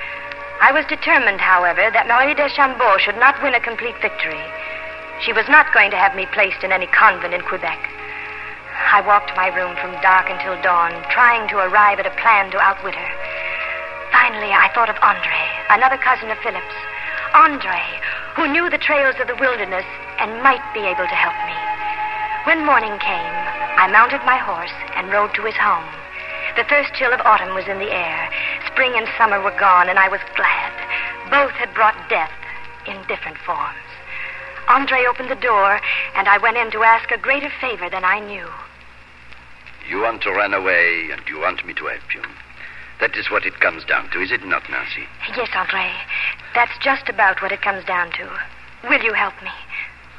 I 0.60 0.72
was 0.72 0.84
determined, 0.86 1.40
however, 1.40 1.90
that 1.90 2.08
Marie 2.08 2.34
de 2.34 2.48
Chambeau 2.50 2.98
should 2.98 3.16
not 3.16 3.40
win 3.42 3.54
a 3.54 3.60
complete 3.60 3.96
victory. 4.02 4.44
She 5.24 5.32
was 5.32 5.48
not 5.48 5.72
going 5.72 5.90
to 5.92 5.96
have 5.96 6.14
me 6.14 6.26
placed 6.32 6.64
in 6.64 6.72
any 6.72 6.86
convent 6.88 7.32
in 7.32 7.40
Quebec. 7.42 7.80
I 8.96 9.04
walked 9.04 9.36
my 9.36 9.52
room 9.52 9.76
from 9.76 9.92
dark 10.00 10.32
until 10.32 10.56
dawn, 10.64 10.88
trying 11.12 11.44
to 11.52 11.60
arrive 11.60 12.00
at 12.00 12.08
a 12.08 12.16
plan 12.16 12.48
to 12.48 12.64
outwit 12.64 12.96
her. 12.96 13.12
Finally, 14.08 14.56
I 14.56 14.72
thought 14.72 14.88
of 14.88 14.96
Andre, 15.04 15.36
another 15.68 16.00
cousin 16.00 16.32
of 16.32 16.40
Philip's. 16.40 16.80
Andre, 17.36 17.76
who 18.40 18.48
knew 18.48 18.72
the 18.72 18.80
trails 18.80 19.20
of 19.20 19.28
the 19.28 19.36
wilderness 19.36 19.84
and 20.16 20.40
might 20.40 20.64
be 20.72 20.80
able 20.80 21.04
to 21.04 21.12
help 21.12 21.36
me. 21.44 21.52
When 22.48 22.64
morning 22.64 22.96
came, 22.96 23.36
I 23.76 23.92
mounted 23.92 24.24
my 24.24 24.40
horse 24.40 24.72
and 24.96 25.12
rode 25.12 25.36
to 25.36 25.44
his 25.44 25.60
home. 25.60 25.92
The 26.56 26.64
first 26.64 26.96
chill 26.96 27.12
of 27.12 27.20
autumn 27.20 27.52
was 27.52 27.68
in 27.68 27.76
the 27.76 27.92
air. 27.92 28.32
Spring 28.72 28.96
and 28.96 29.04
summer 29.20 29.44
were 29.44 29.60
gone, 29.60 29.92
and 29.92 30.00
I 30.00 30.08
was 30.08 30.24
glad. 30.40 30.72
Both 31.28 31.52
had 31.60 31.76
brought 31.76 32.00
death 32.08 32.32
in 32.88 32.96
different 33.12 33.36
forms. 33.44 33.84
Andre 34.72 35.04
opened 35.04 35.28
the 35.28 35.44
door, 35.44 35.84
and 36.16 36.32
I 36.32 36.40
went 36.40 36.56
in 36.56 36.72
to 36.72 36.80
ask 36.80 37.12
a 37.12 37.20
greater 37.20 37.52
favor 37.60 37.92
than 37.92 38.00
I 38.00 38.24
knew. 38.24 38.48
You 39.88 40.00
want 40.00 40.22
to 40.22 40.30
run 40.30 40.54
away, 40.54 41.10
and 41.12 41.22
you 41.28 41.38
want 41.38 41.64
me 41.64 41.74
to 41.74 41.86
help 41.86 42.14
you. 42.14 42.22
That 43.00 43.16
is 43.16 43.30
what 43.30 43.44
it 43.44 43.60
comes 43.60 43.84
down 43.84 44.10
to, 44.10 44.20
is 44.20 44.32
it 44.32 44.44
not, 44.44 44.68
Nancy? 44.70 45.04
Yes, 45.36 45.50
Andre. 45.54 45.92
That's 46.54 46.76
just 46.82 47.08
about 47.08 47.42
what 47.42 47.52
it 47.52 47.62
comes 47.62 47.84
down 47.84 48.10
to. 48.12 48.28
Will 48.88 49.02
you 49.02 49.12
help 49.12 49.34
me? 49.42 49.50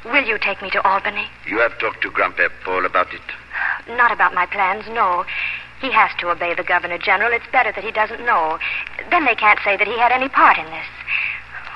Will 0.04 0.24
you 0.24 0.38
take 0.38 0.62
me 0.62 0.70
to 0.70 0.86
Albany? 0.86 1.26
You 1.46 1.58
have 1.58 1.78
talked 1.78 2.02
to 2.02 2.10
Grandpère 2.10 2.50
Paul 2.64 2.86
about 2.86 3.12
it? 3.12 3.96
Not 3.96 4.12
about 4.12 4.32
my 4.32 4.46
plans, 4.46 4.84
no. 4.88 5.24
He 5.80 5.90
has 5.92 6.10
to 6.20 6.30
obey 6.30 6.54
the 6.54 6.62
Governor 6.62 6.98
General. 6.98 7.32
It's 7.32 7.50
better 7.50 7.72
that 7.72 7.84
he 7.84 7.90
doesn't 7.90 8.24
know. 8.24 8.58
Then 9.10 9.24
they 9.24 9.34
can't 9.34 9.60
say 9.64 9.76
that 9.76 9.86
he 9.86 9.98
had 9.98 10.12
any 10.12 10.28
part 10.28 10.58
in 10.58 10.66
this. 10.66 10.86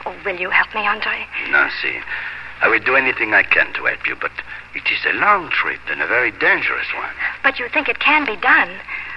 Oh, 0.07 0.15
will 0.25 0.39
you 0.39 0.51
help 0.51 0.75
me, 0.75 0.87
Andre? 0.87 1.27
Nancy, 1.51 2.01
I 2.61 2.69
will 2.69 2.81
do 2.81 2.97
anything 2.97 3.35
I 3.35 3.43
can 3.43 3.73
to 3.75 3.85
help 3.85 4.07
you, 4.07 4.17
but 4.17 4.33
it 4.75 4.89
is 4.91 5.05
a 5.05 5.19
long 5.19 5.51
trip 5.51 5.81
and 5.89 6.01
a 6.01 6.07
very 6.07 6.31
dangerous 6.33 6.89
one. 6.97 7.15
But 7.43 7.59
you 7.59 7.69
think 7.69 7.89
it 7.89 8.01
can 8.01 8.25
be 8.25 8.37
done? 8.37 8.71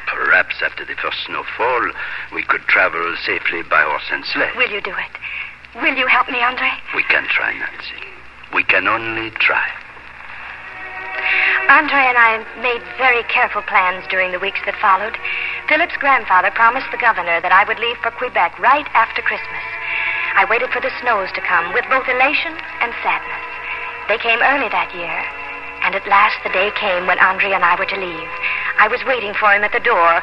Perhaps 0.07 0.62
after 0.62 0.85
the 0.85 0.95
first 0.95 1.17
snowfall, 1.25 1.91
we 2.33 2.43
could 2.43 2.62
travel 2.67 3.15
safely 3.25 3.63
by 3.63 3.81
horse 3.81 4.09
and 4.12 4.25
sleigh. 4.25 4.51
Will 4.55 4.69
you 4.69 4.81
do 4.81 4.91
it? 4.91 5.13
Will 5.81 5.95
you 5.95 6.07
help 6.07 6.29
me, 6.29 6.41
Andre? 6.41 6.69
We 6.95 7.03
can 7.03 7.27
try, 7.27 7.51
Nancy. 7.57 8.03
We 8.53 8.63
can 8.63 8.88
only 8.88 9.31
try. 9.31 9.65
Andre 11.67 12.05
and 12.05 12.17
I 12.19 12.45
made 12.62 12.83
very 12.97 13.24
careful 13.24 13.63
plans 13.63 14.05
during 14.07 14.31
the 14.31 14.39
weeks 14.39 14.59
that 14.65 14.77
followed. 14.77 15.17
Philip's 15.67 15.97
grandfather 15.97 16.51
promised 16.51 16.91
the 16.91 17.01
governor 17.01 17.41
that 17.41 17.51
I 17.51 17.65
would 17.65 17.79
leave 17.79 17.97
for 18.03 18.12
Quebec 18.12 18.59
right 18.59 18.85
after 18.93 19.24
Christmas. 19.24 19.65
I 20.35 20.45
waited 20.45 20.69
for 20.69 20.83
the 20.83 20.93
snows 21.01 21.31
to 21.33 21.41
come 21.41 21.74
with 21.74 21.88
both 21.89 22.05
elation 22.07 22.53
and 22.83 22.93
sadness. 23.01 23.45
They 24.07 24.21
came 24.21 24.43
early 24.45 24.69
that 24.69 24.93
year, 24.93 25.17
and 25.86 25.94
at 25.94 26.10
last 26.10 26.42
the 26.42 26.50
day 26.50 26.74
came 26.74 27.06
when 27.06 27.22
Andre 27.22 27.54
and 27.54 27.62
I 27.62 27.77
were 27.77 27.86
to 27.86 28.00
leave. 28.01 28.32
I 28.82 28.89
was 28.89 29.06
waiting 29.06 29.38
for 29.38 29.54
him 29.54 29.62
at 29.62 29.70
the 29.70 29.86
door 29.86 30.18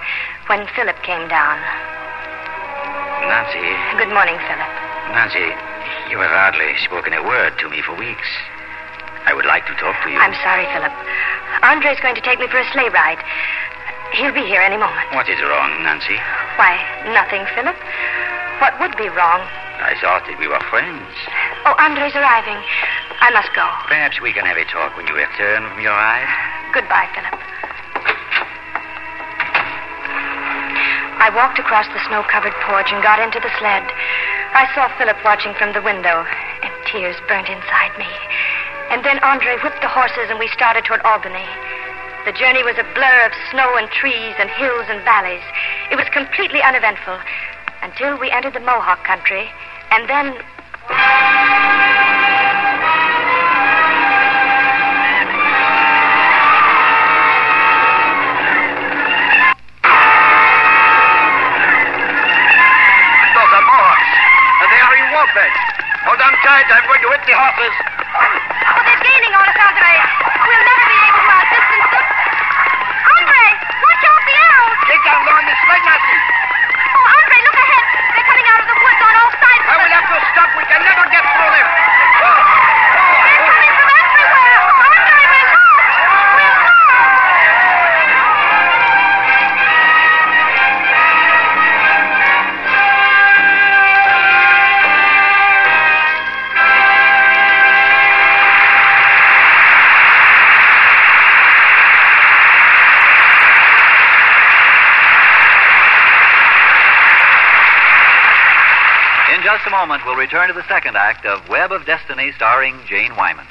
when 0.51 0.67
Philip 0.75 0.99
came 1.07 1.31
down. 1.31 1.55
Nancy. 3.31 3.63
Good 3.95 4.11
morning, 4.11 4.35
Philip. 4.43 4.73
Nancy, 5.15 5.55
you 6.11 6.19
have 6.19 6.35
hardly 6.35 6.75
spoken 6.83 7.15
a 7.15 7.23
word 7.23 7.55
to 7.63 7.71
me 7.71 7.79
for 7.79 7.95
weeks. 7.95 8.27
I 9.23 9.39
would 9.39 9.47
like 9.47 9.63
to 9.71 9.75
talk 9.79 9.95
to 10.03 10.11
you. 10.11 10.19
I'm 10.19 10.35
sorry, 10.43 10.67
Philip. 10.75 10.91
Andre's 11.63 12.03
going 12.03 12.19
to 12.19 12.25
take 12.27 12.43
me 12.43 12.51
for 12.51 12.59
a 12.59 12.67
sleigh 12.75 12.91
ride. 12.91 13.23
He'll 14.19 14.35
be 14.35 14.43
here 14.43 14.67
any 14.67 14.77
moment. 14.77 15.15
What 15.15 15.31
is 15.31 15.39
wrong, 15.47 15.79
Nancy? 15.87 16.19
Why, 16.59 16.75
nothing, 17.15 17.47
Philip. 17.55 17.79
What 18.59 18.75
would 18.83 18.99
be 18.99 19.07
wrong? 19.15 19.47
I 19.83 19.99
thought 19.99 20.23
that 20.31 20.39
we 20.39 20.47
were 20.47 20.63
friends. 20.71 21.11
Oh, 21.67 21.75
Andre's 21.75 22.15
arriving. 22.15 22.57
I 23.19 23.35
must 23.35 23.51
go. 23.51 23.67
Perhaps 23.91 24.23
we 24.23 24.31
can 24.31 24.47
have 24.47 24.57
a 24.57 24.65
talk 24.71 24.95
when 24.95 25.11
you 25.11 25.15
return 25.19 25.67
from 25.67 25.83
your 25.83 25.91
ride. 25.91 26.31
Goodbye, 26.71 27.11
Philip. 27.13 27.35
I 31.19 31.31
walked 31.35 31.59
across 31.59 31.87
the 31.91 32.03
snow 32.07 32.23
covered 32.31 32.55
porch 32.67 32.91
and 32.95 33.03
got 33.03 33.19
into 33.19 33.43
the 33.43 33.51
sled. 33.59 33.87
I 34.55 34.71
saw 34.75 34.91
Philip 34.99 35.19
watching 35.27 35.55
from 35.55 35.75
the 35.75 35.83
window, 35.83 36.27
and 36.63 36.73
tears 36.87 37.19
burnt 37.27 37.51
inside 37.51 37.95
me. 37.99 38.11
And 38.91 39.03
then 39.03 39.19
Andre 39.27 39.59
whipped 39.63 39.83
the 39.83 39.91
horses, 39.91 40.31
and 40.31 40.39
we 40.39 40.51
started 40.51 40.87
toward 40.87 41.03
Albany. 41.03 41.47
The 42.27 42.35
journey 42.39 42.63
was 42.63 42.79
a 42.79 42.87
blur 42.95 43.19
of 43.27 43.35
snow 43.51 43.75
and 43.79 43.91
trees 43.91 44.35
and 44.39 44.51
hills 44.51 44.87
and 44.87 45.03
valleys. 45.03 45.43
It 45.91 45.97
was 45.99 46.07
completely 46.15 46.63
uneventful 46.63 47.19
until 47.83 48.19
we 48.19 48.31
entered 48.31 48.55
the 48.55 48.63
Mohawk 48.63 49.03
country, 49.03 49.51
and 49.93 50.09
then. 50.09 50.33
Those 50.33 50.41
are. 63.53 64.01
And 64.63 64.69
they 64.73 64.81
are 64.81 64.97
in 64.97 65.13
Walpeg. 65.13 65.53
Hold 66.09 66.25
on 66.25 66.33
tight. 66.41 66.65
I'm 66.73 66.89
going 66.89 67.03
to 67.03 67.09
whip 67.13 67.21
the 67.29 67.37
moment, 109.83 110.07
we'll 110.07 110.15
return 110.15 110.47
to 110.47 110.55
the 110.55 110.63
second 110.69 110.97
act 110.97 111.27
of 111.27 111.49
Web 111.49 111.73
of 111.73 111.85
Destiny 111.85 112.31
starring 112.37 112.79
Jane 112.87 113.17
Wyman. 113.17 113.49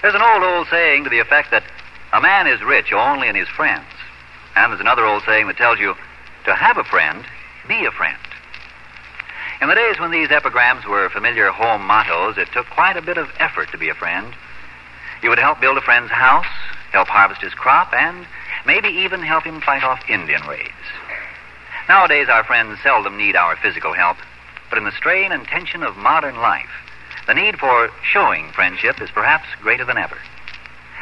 There's 0.00 0.14
an 0.14 0.22
old, 0.22 0.44
old 0.44 0.68
saying 0.68 1.02
to 1.02 1.10
the 1.10 1.18
effect 1.18 1.50
that 1.50 1.64
a 2.12 2.20
man 2.20 2.46
is 2.46 2.62
rich 2.62 2.92
only 2.92 3.26
in 3.26 3.34
his 3.34 3.48
friends. 3.48 3.90
And 4.54 4.70
there's 4.70 4.80
another 4.80 5.04
old 5.04 5.24
saying 5.24 5.48
that 5.48 5.56
tells 5.56 5.80
you 5.80 5.96
to 6.44 6.54
have 6.54 6.78
a 6.78 6.84
friend, 6.84 7.24
be 7.66 7.84
a 7.86 7.90
friend. 7.90 8.16
In 9.60 9.68
the 9.68 9.74
days 9.74 9.98
when 9.98 10.12
these 10.12 10.30
epigrams 10.30 10.86
were 10.86 11.08
familiar 11.08 11.50
home 11.50 11.82
mottos, 11.84 12.38
it 12.38 12.46
took 12.52 12.66
quite 12.66 12.96
a 12.96 13.02
bit 13.02 13.18
of 13.18 13.28
effort 13.40 13.72
to 13.72 13.78
be 13.78 13.88
a 13.88 13.94
friend. 13.94 14.32
You 15.24 15.30
would 15.30 15.40
help 15.40 15.60
build 15.60 15.76
a 15.76 15.82
friend's 15.82 16.12
house, 16.12 16.46
help 16.92 17.08
harvest 17.08 17.40
his 17.40 17.52
crop, 17.52 17.92
and 17.92 18.28
maybe 18.64 18.90
even 18.90 19.22
help 19.22 19.42
him 19.42 19.60
fight 19.60 19.82
off 19.82 20.08
Indian 20.08 20.46
raids. 20.46 20.70
Nowadays, 21.88 22.28
our 22.28 22.44
friends 22.44 22.78
seldom 22.84 23.16
need 23.16 23.34
our 23.34 23.56
physical 23.56 23.92
help, 23.92 24.18
but 24.68 24.78
in 24.78 24.84
the 24.84 24.92
strain 24.92 25.32
and 25.32 25.46
tension 25.46 25.82
of 25.82 25.96
modern 25.96 26.36
life, 26.36 26.70
the 27.26 27.34
need 27.34 27.58
for 27.58 27.90
showing 28.02 28.50
friendship 28.52 29.00
is 29.00 29.10
perhaps 29.10 29.46
greater 29.60 29.84
than 29.84 29.98
ever. 29.98 30.18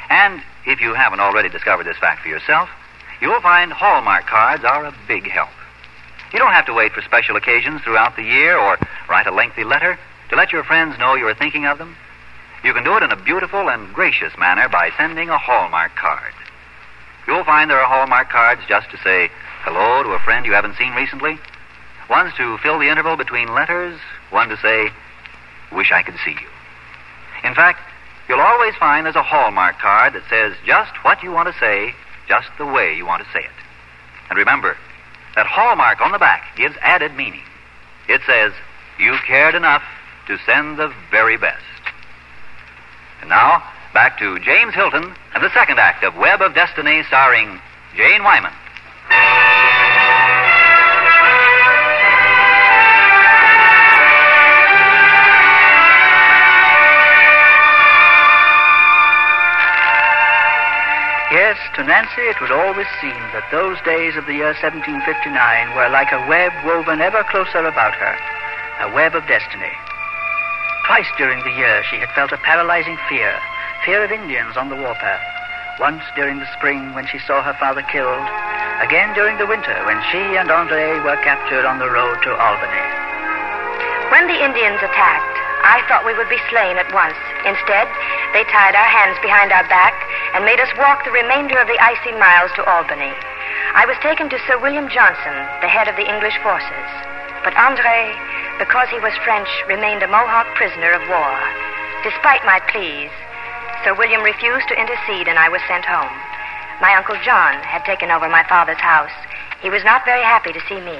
And 0.09 0.42
if 0.66 0.80
you 0.80 0.94
haven't 0.94 1.21
already 1.21 1.49
discovered 1.49 1.85
this 1.85 1.99
fact 1.99 2.23
for 2.23 2.28
yourself, 2.28 2.68
you'll 3.21 3.40
find 3.40 3.73
Hallmark 3.73 4.26
cards 4.26 4.64
are 4.64 4.87
a 4.87 4.94
big 5.06 5.28
help. 5.30 5.50
You 6.33 6.38
don't 6.38 6.52
have 6.52 6.66
to 6.66 6.75
wait 6.75 6.92
for 6.92 7.02
special 7.02 7.37
occasions 7.37 7.83
throughout 7.83 8.16
the 8.16 8.23
year 8.23 8.56
or 8.56 8.78
write 9.09 9.26
a 9.26 9.35
lengthy 9.35 9.64
letter 9.64 9.99
to 10.30 10.37
let 10.37 10.52
your 10.52 10.64
friends 10.64 10.99
know 10.99 11.14
you're 11.14 11.35
thinking 11.35 11.66
of 11.66 11.78
them. 11.78 11.97
You 12.64 12.73
can 12.73 12.85
do 12.85 12.97
it 12.97 13.02
in 13.02 13.12
a 13.12 13.23
beautiful 13.23 13.68
and 13.68 13.92
gracious 13.92 14.33
manner 14.38 14.68
by 14.68 14.90
sending 14.97 15.28
a 15.28 15.38
Hallmark 15.38 15.94
card. 15.97 16.33
You'll 17.26 17.44
find 17.44 17.71
there 17.71 17.80
are 17.80 17.88
Hallmark 17.88 18.30
cards 18.30 18.62
just 18.66 18.90
to 18.90 18.99
say 18.99 19.30
hello 19.62 20.02
to 20.02 20.11
a 20.11 20.18
friend 20.21 20.44
you 20.44 20.52
haven't 20.52 20.76
seen 20.76 20.92
recently, 20.94 21.38
ones 22.09 22.33
to 22.37 22.59
fill 22.59 22.79
the 22.79 22.89
interval 22.89 23.17
between 23.17 23.55
letters, 23.55 23.99
one 24.31 24.49
to 24.49 24.57
say, 24.59 24.91
wish 25.73 25.93
I 25.93 26.03
could 26.03 26.17
see 26.25 26.33
you. 26.33 26.49
In 27.49 27.55
fact, 27.55 27.81
you'll 28.29 28.41
always 28.41 28.75
find 28.77 29.07
there's 29.07 29.17
a 29.17 29.23
Hallmark 29.23 29.79
card 29.79 30.15
that 30.15 30.23
says 30.29 30.55
just 30.65 30.93
what 31.05 31.23
you 31.23 31.31
want 31.31 31.53
to 31.53 31.59
say, 31.61 31.95
just 32.29 32.49
the 32.59 32.67
way 32.67 32.95
you 32.97 33.07
want 33.07 33.23
to 33.23 33.31
say 33.33 33.41
it. 33.41 33.51
And 34.31 34.39
remember, 34.39 34.77
that 35.37 35.47
Hallmark 35.47 36.01
on 36.01 36.13
the 36.13 36.19
back 36.19 36.57
gives 36.57 36.77
added 36.81 37.15
meaning. 37.15 37.43
It 38.09 38.21
says, 38.27 38.53
You 38.99 39.17
cared 39.27 39.55
enough 39.55 39.83
to 40.29 40.39
send 40.47 40.79
the 40.79 40.93
very 41.11 41.37
best. 41.37 41.63
And 43.21 43.29
now, 43.29 43.63
back 43.93 44.19
to 44.19 44.39
James 44.41 44.75
Hilton 44.75 45.15
and 45.35 45.43
the 45.43 45.53
second 45.53 45.79
act 45.79 46.05
of 46.05 46.17
Web 46.17 46.41
of 46.41 46.55
Destiny 46.55 47.03
starring 47.09 47.61
Jane 47.97 48.23
Wyman. 48.23 48.53
To 61.75 61.83
Nancy 61.83 62.23
it 62.31 62.38
would 62.40 62.54
always 62.54 62.87
seem 63.02 63.19
that 63.35 63.50
those 63.50 63.75
days 63.83 64.14
of 64.14 64.31
the 64.31 64.38
year 64.38 64.54
1759 64.62 64.95
were 65.75 65.90
like 65.90 66.14
a 66.14 66.23
web 66.31 66.54
woven 66.62 67.02
ever 67.02 67.26
closer 67.26 67.66
about 67.66 67.99
her, 67.99 68.14
a 68.78 68.95
web 68.95 69.19
of 69.19 69.26
destiny. 69.26 69.75
Twice 70.87 71.11
during 71.19 71.43
the 71.43 71.50
year 71.59 71.83
she 71.90 71.99
had 71.99 72.14
felt 72.14 72.31
a 72.31 72.38
paralyzing 72.47 72.95
fear, 73.11 73.35
fear 73.83 74.07
of 74.07 74.14
Indians 74.14 74.54
on 74.54 74.71
the 74.71 74.78
warpath. 74.78 75.26
Once 75.83 76.07
during 76.14 76.38
the 76.38 76.52
spring 76.54 76.95
when 76.95 77.11
she 77.11 77.19
saw 77.26 77.43
her 77.43 77.59
father 77.59 77.83
killed, 77.90 78.23
again 78.78 79.11
during 79.19 79.35
the 79.43 79.50
winter 79.50 79.75
when 79.83 79.99
she 80.14 80.23
and 80.38 80.54
Andre 80.54 81.02
were 81.02 81.19
captured 81.26 81.66
on 81.66 81.83
the 81.83 81.90
road 81.90 82.23
to 82.23 82.38
Albany. 82.38 82.87
When 84.14 84.31
the 84.31 84.38
Indians 84.47 84.78
attacked, 84.78 85.38
I 85.66 85.83
thought 85.90 86.07
we 86.07 86.14
would 86.14 86.31
be 86.31 86.38
slain 86.54 86.78
at 86.78 86.93
once. 86.95 87.19
Instead, 87.43 87.90
they 88.35 88.43
tied 88.50 88.75
our 88.75 88.90
hands 88.90 89.14
behind 89.23 89.55
our 89.55 89.62
back 89.70 89.94
and 90.35 90.42
made 90.42 90.59
us 90.59 90.68
walk 90.75 91.07
the 91.07 91.14
remainder 91.14 91.55
of 91.55 91.70
the 91.70 91.79
icy 91.79 92.11
miles 92.18 92.51
to 92.59 92.66
Albany. 92.66 93.14
I 93.79 93.87
was 93.87 93.94
taken 94.03 94.27
to 94.27 94.42
Sir 94.44 94.59
William 94.59 94.90
Johnson, 94.90 95.38
the 95.62 95.70
head 95.70 95.87
of 95.87 95.94
the 95.94 96.03
English 96.05 96.35
forces. 96.42 96.88
But 97.47 97.55
Andre, 97.55 98.11
because 98.59 98.90
he 98.90 98.99
was 98.99 99.14
French, 99.23 99.47
remained 99.70 100.03
a 100.03 100.11
Mohawk 100.11 100.51
prisoner 100.59 100.90
of 100.99 101.07
war. 101.07 101.38
Despite 102.03 102.42
my 102.42 102.59
pleas, 102.75 103.14
Sir 103.87 103.94
William 103.94 104.27
refused 104.27 104.66
to 104.66 104.81
intercede 104.83 105.31
and 105.31 105.38
I 105.38 105.47
was 105.47 105.62
sent 105.70 105.87
home. 105.87 106.11
My 106.83 106.99
Uncle 106.99 107.16
John 107.23 107.55
had 107.62 107.87
taken 107.87 108.11
over 108.11 108.27
my 108.27 108.42
father's 108.51 108.83
house. 108.83 109.14
He 109.62 109.70
was 109.70 109.87
not 109.87 110.03
very 110.03 110.27
happy 110.27 110.51
to 110.51 110.66
see 110.66 110.83
me. 110.83 110.99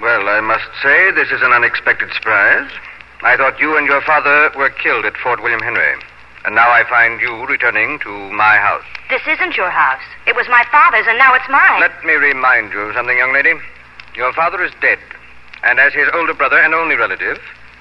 Well, 0.00 0.24
I 0.24 0.40
must 0.40 0.72
say 0.80 1.12
this 1.12 1.28
is 1.28 1.44
an 1.44 1.52
unexpected 1.52 2.08
surprise. 2.16 2.72
I 3.20 3.36
thought 3.36 3.60
you 3.60 3.76
and 3.76 3.86
your 3.86 4.00
father 4.00 4.50
were 4.56 4.70
killed 4.70 5.04
at 5.04 5.20
Fort 5.20 5.42
William 5.44 5.60
Henry. 5.60 6.00
And 6.44 6.54
now 6.54 6.70
I 6.70 6.82
find 6.88 7.20
you 7.20 7.46
returning 7.46 7.98
to 8.00 8.10
my 8.32 8.56
house. 8.58 8.84
This 9.08 9.22
isn't 9.28 9.56
your 9.56 9.70
house. 9.70 10.02
It 10.26 10.34
was 10.34 10.48
my 10.48 10.64
father's, 10.72 11.06
and 11.06 11.18
now 11.18 11.34
it's 11.34 11.48
mine. 11.48 11.80
Let 11.80 12.04
me 12.04 12.14
remind 12.14 12.72
you 12.72 12.80
of 12.80 12.94
something, 12.94 13.16
young 13.16 13.32
lady. 13.32 13.54
Your 14.16 14.32
father 14.32 14.62
is 14.64 14.72
dead. 14.80 14.98
And 15.62 15.78
as 15.78 15.92
his 15.94 16.08
older 16.12 16.34
brother 16.34 16.58
and 16.58 16.74
only 16.74 16.96
relative, 16.96 17.38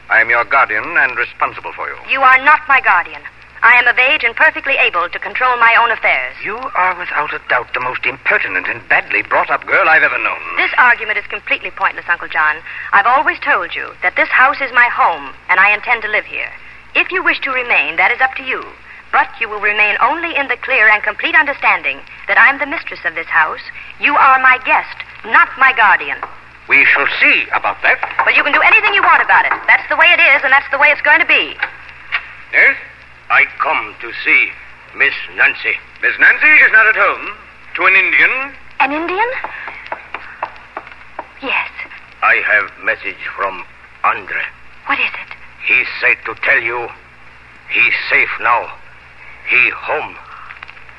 I 0.10 0.22
am 0.22 0.30
your 0.30 0.46
guardian 0.46 0.84
and 0.86 1.18
responsible 1.18 1.74
for 1.74 1.90
you. 1.90 1.98
You 2.12 2.22
are 2.22 2.38
not 2.44 2.62
my 2.68 2.82
guardian. 2.82 3.22
I 3.64 3.78
am 3.78 3.88
of 3.88 3.98
age 3.98 4.24
and 4.24 4.36
perfectly 4.36 4.74
able 4.74 5.08
to 5.08 5.20
control 5.20 5.56
my 5.58 5.76
own 5.78 5.92
affairs. 5.92 6.34
You 6.44 6.58
are 6.58 6.98
without 6.98 7.34
a 7.34 7.42
doubt 7.48 7.74
the 7.74 7.80
most 7.80 8.06
impertinent 8.06 8.68
and 8.68 8.82
badly 8.90 9.22
brought 9.22 9.52
up 9.52 9.66
girl 9.68 9.88
I've 9.88 10.02
ever 10.02 10.18
known. 10.18 10.42
This 10.58 10.74
argument 10.78 11.20
is 11.20 11.26
completely 11.28 11.70
pointless, 11.70 12.10
Uncle 12.10 12.28
John. 12.28 12.58
I've 12.92 13.06
always 13.06 13.38
told 13.40 13.76
you 13.76 13.94
that 14.02 14.16
this 14.16 14.30
house 14.30 14.62
is 14.62 14.74
my 14.74 14.90
home, 14.90 15.34
and 15.48 15.60
I 15.60 15.74
intend 15.74 16.02
to 16.02 16.10
live 16.10 16.26
here. 16.26 16.50
If 16.96 17.12
you 17.12 17.24
wish 17.24 17.40
to 17.42 17.52
remain, 17.52 17.96
that 17.96 18.12
is 18.12 18.20
up 18.20 18.36
to 18.36 18.44
you. 18.44 18.64
But 19.12 19.28
you 19.40 19.50
will 19.50 19.60
remain 19.60 19.96
only 20.00 20.36
in 20.36 20.48
the 20.48 20.56
clear 20.58 20.88
and 20.88 21.04
complete 21.04 21.36
understanding 21.36 22.00
that 22.28 22.40
I'm 22.40 22.60
the 22.60 22.66
mistress 22.66 23.04
of 23.04 23.16
this 23.16 23.28
house. 23.28 23.64
You 24.00 24.16
are 24.16 24.40
my 24.40 24.58
guest, 24.64 24.96
not 25.26 25.50
my 25.60 25.76
guardian. 25.76 26.18
We 26.68 26.86
shall 26.86 27.08
see 27.20 27.48
about 27.52 27.82
that. 27.84 28.00
But 28.24 28.36
you 28.36 28.44
can 28.44 28.56
do 28.56 28.64
anything 28.64 28.96
you 28.96 29.04
want 29.04 29.24
about 29.24 29.44
it. 29.44 29.52
That's 29.68 29.88
the 29.92 30.00
way 30.00 30.08
it 30.16 30.20
is, 30.20 30.40
and 30.44 30.52
that's 30.52 30.70
the 30.72 30.80
way 30.80 30.88
it's 30.88 31.04
going 31.04 31.20
to 31.20 31.28
be. 31.28 31.60
Yes? 32.56 32.76
I 33.30 33.44
come 33.60 33.96
to 34.00 34.12
see 34.24 34.52
Miss 34.96 35.16
Nancy. 35.36 35.76
Miss 36.02 36.16
Nancy 36.20 36.52
is 36.64 36.72
not 36.72 36.88
at 36.88 36.96
home. 36.96 37.36
To 37.76 37.86
an 37.88 37.96
Indian. 37.96 38.56
An 38.80 38.92
Indian? 38.92 39.30
Yes. 41.44 41.72
I 42.24 42.36
have 42.48 42.72
message 42.84 43.20
from 43.36 43.64
Andre. 44.04 44.44
What 44.88 45.00
is 45.00 45.08
it? 45.08 45.41
He 45.66 45.84
said 46.00 46.18
to 46.26 46.34
tell 46.42 46.62
you 46.62 46.88
he's 47.70 47.94
safe 48.10 48.30
now. 48.42 48.74
He 49.48 49.70
home. 49.70 50.16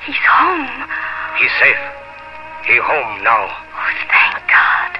He's 0.05 0.15
home. 0.15 0.87
He's 1.37 1.51
safe. 1.59 1.83
He 2.65 2.77
home 2.77 3.23
now. 3.23 3.51
Oh, 3.51 3.91
thank 4.07 4.39
God. 4.47 4.91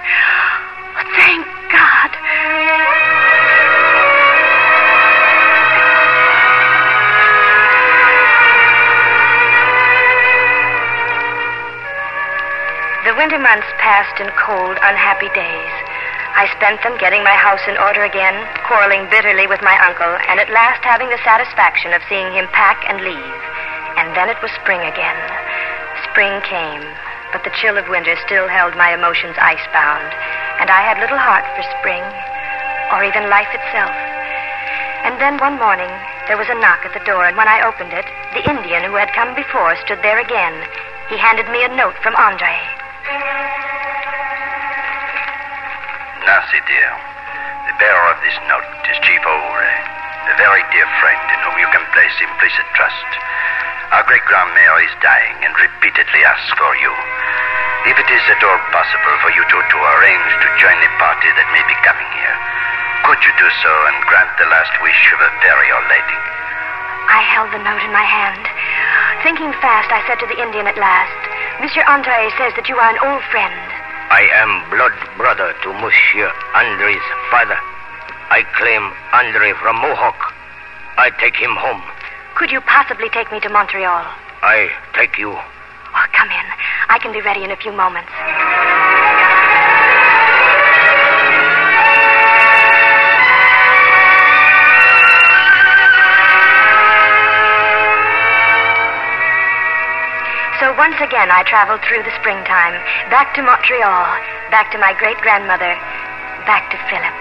Oh, 0.96 1.04
thank 1.16 1.46
God. 1.72 2.10
The 13.04 13.14
winter 13.16 13.38
months 13.38 13.68
passed 13.78 14.20
in 14.20 14.28
cold, 14.36 14.76
unhappy 14.80 15.28
days. 15.36 15.93
I 16.34 16.50
spent 16.58 16.82
them 16.82 16.98
getting 16.98 17.22
my 17.22 17.38
house 17.38 17.62
in 17.70 17.78
order 17.78 18.02
again, 18.02 18.34
quarreling 18.66 19.06
bitterly 19.06 19.46
with 19.46 19.62
my 19.62 19.78
uncle, 19.86 20.18
and 20.26 20.42
at 20.42 20.50
last 20.50 20.82
having 20.82 21.06
the 21.06 21.22
satisfaction 21.22 21.94
of 21.94 22.02
seeing 22.10 22.26
him 22.34 22.50
pack 22.50 22.82
and 22.90 23.06
leave. 23.06 23.38
And 23.94 24.10
then 24.18 24.26
it 24.26 24.42
was 24.42 24.50
spring 24.58 24.82
again. 24.82 25.14
Spring 26.10 26.34
came, 26.42 26.82
but 27.30 27.46
the 27.46 27.54
chill 27.62 27.78
of 27.78 27.86
winter 27.86 28.18
still 28.26 28.50
held 28.50 28.74
my 28.74 28.90
emotions 28.90 29.38
icebound, 29.38 30.10
and 30.58 30.74
I 30.74 30.82
had 30.82 30.98
little 30.98 31.22
heart 31.22 31.46
for 31.54 31.62
spring, 31.78 32.02
or 32.90 33.06
even 33.06 33.30
life 33.30 33.54
itself. 33.54 33.94
And 35.06 35.14
then 35.22 35.38
one 35.38 35.54
morning, 35.62 35.90
there 36.26 36.40
was 36.40 36.50
a 36.50 36.58
knock 36.58 36.82
at 36.82 36.98
the 36.98 37.06
door, 37.06 37.30
and 37.30 37.38
when 37.38 37.46
I 37.46 37.62
opened 37.62 37.94
it, 37.94 38.10
the 38.34 38.42
Indian 38.42 38.82
who 38.90 38.98
had 38.98 39.14
come 39.14 39.38
before 39.38 39.78
stood 39.86 40.02
there 40.02 40.18
again. 40.18 40.66
He 41.06 41.14
handed 41.14 41.46
me 41.46 41.62
a 41.62 41.70
note 41.70 41.94
from 42.02 42.18
Andre. 42.18 42.58
Nancy, 46.24 46.56
dear, 46.64 46.92
the 47.68 47.76
bearer 47.76 48.08
of 48.08 48.16
this 48.24 48.32
note 48.48 48.64
is 48.88 48.96
Chief 49.04 49.20
O'Reilly, 49.28 49.76
a 50.32 50.34
very 50.40 50.64
dear 50.72 50.88
friend 50.96 51.20
in 51.20 51.38
whom 51.44 51.60
you 51.60 51.68
can 51.68 51.84
place 51.92 52.16
implicit 52.16 52.64
trust. 52.72 53.10
Our 53.92 54.08
great 54.08 54.24
grandmère 54.24 54.80
is 54.88 55.02
dying 55.04 55.36
and 55.44 55.52
repeatedly 55.52 56.24
asks 56.24 56.48
for 56.56 56.72
you. 56.80 56.88
If 57.92 58.00
it 58.00 58.08
is 58.08 58.24
at 58.32 58.40
all 58.40 58.56
possible 58.72 59.16
for 59.20 59.36
you 59.36 59.44
two 59.52 59.60
to 59.60 59.78
arrange 59.84 60.32
to 60.40 60.48
join 60.56 60.80
the 60.80 60.96
party 60.96 61.28
that 61.28 61.52
may 61.52 61.60
be 61.68 61.76
coming 61.84 62.08
here, 62.16 62.36
could 63.04 63.20
you 63.20 63.32
do 63.36 63.48
so 63.60 63.72
and 63.92 64.08
grant 64.08 64.32
the 64.40 64.48
last 64.48 64.72
wish 64.80 65.02
of 65.12 65.20
a 65.20 65.34
very 65.44 65.68
old 65.76 65.84
lady? 65.92 66.18
I 67.12 67.20
held 67.20 67.52
the 67.52 67.60
note 67.60 67.84
in 67.84 67.92
my 67.92 68.06
hand. 68.08 68.48
Thinking 69.20 69.52
fast, 69.60 69.92
I 69.92 70.00
said 70.08 70.16
to 70.24 70.28
the 70.32 70.40
Indian 70.40 70.72
at 70.72 70.80
last, 70.80 71.20
Monsieur 71.60 71.84
Andre 71.84 72.32
says 72.40 72.56
that 72.56 72.72
you 72.72 72.80
are 72.80 72.88
an 72.88 73.04
old 73.04 73.20
friend. 73.28 73.73
I 74.14 74.30
am 74.30 74.70
blood 74.70 74.94
brother 75.18 75.52
to 75.64 75.72
Monsieur 75.82 76.30
Andre's 76.54 77.02
father. 77.34 77.58
I 78.30 78.46
claim 78.54 78.94
Andre 79.10 79.50
from 79.58 79.74
Mohawk. 79.82 80.14
I 80.96 81.10
take 81.18 81.34
him 81.34 81.50
home. 81.58 81.82
Could 82.36 82.52
you 82.52 82.60
possibly 82.60 83.08
take 83.08 83.32
me 83.32 83.40
to 83.40 83.48
Montreal? 83.48 84.06
I 84.40 84.70
take 84.94 85.18
you. 85.18 85.32
Oh, 85.34 86.06
come 86.12 86.30
in. 86.30 86.46
I 86.90 87.00
can 87.02 87.12
be 87.12 87.22
ready 87.22 87.42
in 87.42 87.50
a 87.50 87.56
few 87.56 87.72
moments. 87.72 88.12
Once 100.74 100.98
again 100.98 101.30
I 101.30 101.46
traveled 101.46 101.86
through 101.86 102.02
the 102.02 102.18
springtime, 102.18 102.74
back 103.06 103.30
to 103.38 103.46
Montreal, 103.46 104.10
back 104.50 104.74
to 104.74 104.82
my 104.82 104.90
great 104.98 105.14
grandmother, 105.22 105.70
back 106.50 106.66
to 106.74 106.78
Philip. 106.90 107.14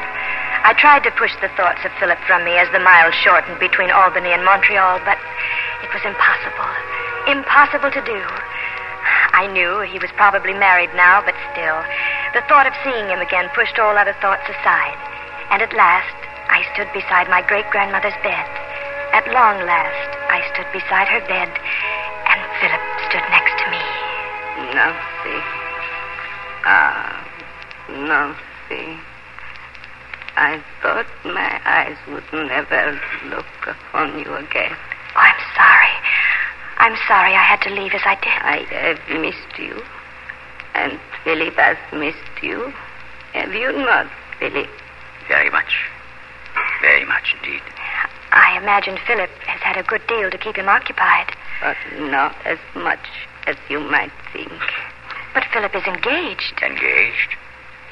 I 0.65 0.73
tried 0.73 1.05
to 1.05 1.13
push 1.21 1.37
the 1.37 1.53
thoughts 1.53 1.85
of 1.85 1.93
Philip 2.01 2.17
from 2.25 2.41
me 2.41 2.57
as 2.57 2.65
the 2.73 2.81
miles 2.81 3.13
shortened 3.13 3.61
between 3.61 3.93
Albany 3.93 4.33
and 4.33 4.41
Montreal, 4.41 5.05
but 5.05 5.21
it 5.85 5.91
was 5.93 6.01
impossible. 6.01 6.65
Impossible 7.29 7.93
to 7.93 8.01
do. 8.01 8.25
I 9.37 9.45
knew 9.45 9.85
he 9.85 10.01
was 10.01 10.09
probably 10.17 10.57
married 10.57 10.89
now, 10.97 11.21
but 11.21 11.37
still, 11.53 11.77
the 12.33 12.41
thought 12.49 12.65
of 12.65 12.73
seeing 12.81 13.05
him 13.05 13.21
again 13.21 13.53
pushed 13.53 13.77
all 13.77 14.01
other 14.01 14.17
thoughts 14.17 14.49
aside. 14.49 14.97
And 15.53 15.61
at 15.61 15.77
last, 15.77 16.17
I 16.49 16.65
stood 16.73 16.89
beside 16.89 17.29
my 17.29 17.45
great 17.45 17.69
grandmother's 17.69 18.17
bed. 18.25 18.49
At 19.13 19.29
long 19.29 19.61
last, 19.61 20.09
I 20.33 20.41
stood 20.49 20.65
beside 20.73 21.05
her 21.05 21.21
bed, 21.29 21.53
and 21.53 22.41
Philip 22.57 22.72
stood 23.13 23.30
next 23.30 23.54
to 23.62 23.69
me. 23.69 23.78
Nancy. 24.73 25.38
Ah, 26.65 27.21
Nancy. 27.89 28.97
I 30.36 30.58
thought 30.82 31.06
my 31.23 31.62
eyes 31.63 31.97
would 32.08 32.26
never 32.34 32.99
look 33.30 33.45
upon 33.67 34.17
you 34.17 34.34
again. 34.34 34.73
Oh, 34.73 35.19
I'm 35.19 35.41
sorry. 35.54 35.93
I'm 36.78 36.97
sorry 37.08 37.36
I 37.36 37.43
had 37.43 37.62
to 37.62 37.69
leave 37.69 37.93
as 37.93 38.02
I 38.04 38.15
did. 38.15 38.34
I 38.41 38.65
have 38.82 39.21
missed 39.21 39.60
you, 39.60 39.84
and 40.73 40.99
Philip 41.23 41.54
has 41.58 41.78
missed 41.93 42.41
you. 42.41 42.73
Have 43.34 43.54
you 43.54 43.73
not, 43.73 44.10
Philip? 44.39 44.69
Very 45.28 45.52
much. 45.52 45.86
Very 46.82 47.06
much 47.06 47.36
indeed. 47.38 47.62
I 48.32 48.58
imagine 48.58 48.97
Philip 49.06 49.30
has 49.45 49.62
had 49.62 49.78
a 49.78 49.84
good 49.84 50.02
deal 50.08 50.32
to 50.32 50.38
keep 50.39 50.56
him 50.56 50.67
occupied. 50.67 51.30
But 51.63 51.78
not 51.97 52.36
as 52.43 52.60
much 52.76 53.08
as 53.47 53.56
you 53.69 53.80
might 53.80 54.12
think. 54.34 54.52
But 55.34 55.45
Philip 55.54 55.73
is 55.73 55.86
engaged. 55.88 56.62
Engaged? 56.62 57.38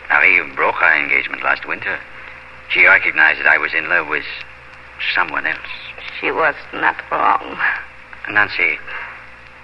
Marie 0.09 0.43
broke 0.55 0.81
our 0.81 0.99
engagement 0.99 1.41
last 1.41 1.65
winter. 1.65 1.97
She 2.69 2.85
recognized 2.85 3.39
that 3.39 3.47
I 3.47 3.57
was 3.57 3.73
in 3.73 3.87
love 3.87 4.09
with 4.09 4.25
someone 5.15 5.47
else. 5.47 5.71
She 6.19 6.31
was 6.31 6.55
not 6.73 6.97
wrong. 7.09 7.57
Nancy, 8.29 8.77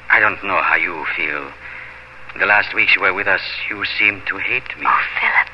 I 0.09 0.21
don't 0.21 0.41
know 0.41 0.61
how 0.61 0.75
you 0.75 1.05
feel. 1.17 1.51
The 2.39 2.45
last 2.45 2.73
weeks 2.73 2.95
you 2.95 3.01
were 3.01 3.13
with 3.13 3.27
us, 3.27 3.41
you 3.69 3.83
seemed 3.99 4.25
to 4.27 4.37
hate 4.37 4.71
me. 4.79 4.87
Oh, 4.87 5.03
Philip, 5.19 5.49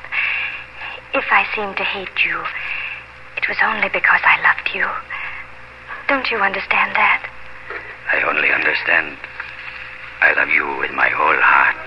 if 1.14 1.24
I 1.32 1.44
seemed 1.56 1.76
to 1.78 1.84
hate 1.84 2.24
you, 2.24 2.38
it 3.36 3.48
was 3.48 3.58
only 3.64 3.88
because 3.88 4.20
I 4.22 4.40
loved 4.46 4.70
you. 4.72 4.86
Don't 6.06 6.30
you 6.30 6.38
understand 6.38 6.94
that? 6.94 7.33
I 8.24 8.32
only 8.32 8.48
understand. 8.48 9.20
I 10.24 10.32
love 10.32 10.48
you 10.48 10.64
with 10.80 10.96
my 10.96 11.12
whole 11.12 11.36
heart. 11.44 11.86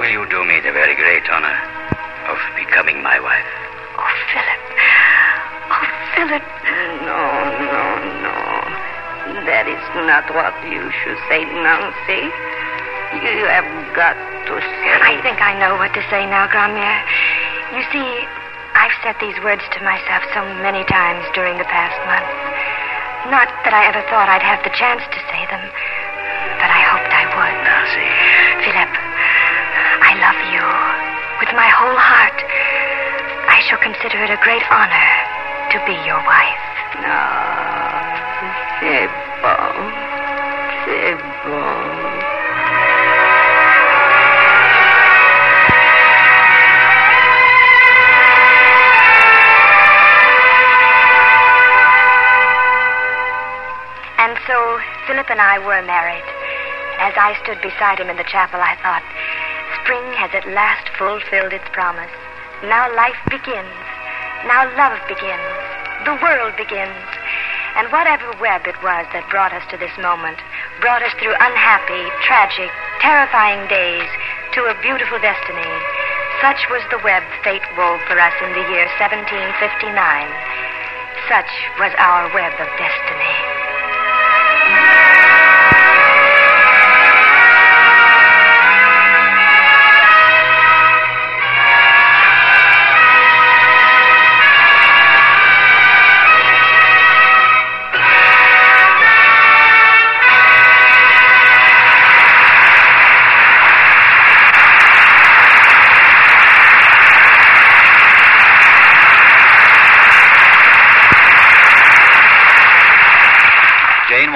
Will 0.00 0.08
you 0.08 0.24
do 0.32 0.40
me 0.40 0.56
the 0.64 0.72
very 0.72 0.96
great 0.96 1.28
honor 1.28 1.52
of 2.32 2.40
becoming 2.56 3.04
my 3.04 3.20
wife? 3.20 3.50
Oh, 4.00 4.14
Philip. 4.32 4.62
Oh, 5.68 5.84
Philip. 6.16 6.46
No, 7.04 7.20
no, 7.60 7.84
no. 8.24 9.44
That 9.44 9.68
is 9.68 9.84
not 10.08 10.32
what 10.32 10.56
you 10.64 10.88
should 11.04 11.20
say, 11.28 11.44
Nancy. 11.44 12.24
You 13.20 13.44
have 13.44 13.68
got 13.92 14.16
to 14.16 14.54
say. 14.80 14.96
I 14.96 15.20
think 15.20 15.44
I 15.44 15.60
know 15.60 15.76
what 15.76 15.92
to 15.92 16.00
say 16.08 16.24
now, 16.24 16.48
Grandmere. 16.48 17.04
You 17.76 17.84
see, 17.92 18.08
I've 18.72 18.96
said 19.04 19.20
these 19.20 19.36
words 19.44 19.62
to 19.76 19.84
myself 19.84 20.24
so 20.32 20.40
many 20.64 20.88
times 20.88 21.28
during 21.36 21.60
the 21.60 21.68
past 21.68 22.00
month. 22.08 22.53
Not 23.32 23.48
that 23.64 23.72
I 23.72 23.88
ever 23.88 24.04
thought 24.12 24.28
I'd 24.28 24.44
have 24.44 24.60
the 24.68 24.74
chance 24.76 25.00
to 25.00 25.20
say 25.32 25.48
them, 25.48 25.64
but 26.60 26.68
I 26.68 26.80
hoped 26.92 27.08
I 27.08 27.24
would. 27.24 27.56
Nancy. 27.64 28.04
Philip, 28.68 28.92
I 30.04 30.12
love 30.20 30.36
you 30.52 30.60
with 31.40 31.48
my 31.56 31.72
whole 31.72 31.96
heart. 31.96 32.36
I 33.48 33.64
shall 33.64 33.80
consider 33.80 34.20
it 34.24 34.28
a 34.28 34.36
great 34.44 34.60
honor 34.68 35.08
to 35.72 35.80
be 35.88 35.96
your 36.04 36.20
wife. 36.20 36.64
No, 37.00 37.16
c'est 38.84 39.08
bon. 39.40 40.04
Philip 55.14 55.30
and 55.30 55.38
I 55.38 55.62
were 55.62 55.78
married. 55.86 56.26
As 56.98 57.14
I 57.14 57.38
stood 57.46 57.62
beside 57.62 58.02
him 58.02 58.10
in 58.10 58.18
the 58.18 58.26
chapel, 58.26 58.58
I 58.58 58.74
thought, 58.82 59.06
spring 59.78 60.02
has 60.18 60.34
at 60.34 60.42
last 60.50 60.90
fulfilled 60.98 61.54
its 61.54 61.70
promise. 61.70 62.10
Now 62.66 62.90
life 62.98 63.22
begins. 63.30 63.78
Now 64.50 64.66
love 64.74 64.98
begins. 65.06 65.54
The 66.02 66.18
world 66.18 66.58
begins. 66.58 66.98
And 67.78 67.94
whatever 67.94 68.26
web 68.42 68.66
it 68.66 68.74
was 68.82 69.06
that 69.14 69.30
brought 69.30 69.54
us 69.54 69.62
to 69.70 69.78
this 69.78 69.94
moment, 70.02 70.42
brought 70.82 71.06
us 71.06 71.14
through 71.22 71.38
unhappy, 71.38 72.10
tragic, 72.26 72.74
terrifying 72.98 73.70
days 73.70 74.10
to 74.58 74.66
a 74.66 74.74
beautiful 74.82 75.22
destiny. 75.22 75.74
Such 76.42 76.58
was 76.74 76.82
the 76.90 76.98
web 77.06 77.22
fate 77.46 77.62
wove 77.78 78.02
for 78.10 78.18
us 78.18 78.34
in 78.42 78.50
the 78.50 78.66
year 78.66 78.90
1759. 78.98 79.94
Such 81.30 81.52
was 81.78 81.94
our 82.02 82.26
web 82.34 82.58
of 82.58 82.66
destiny. 82.74 83.43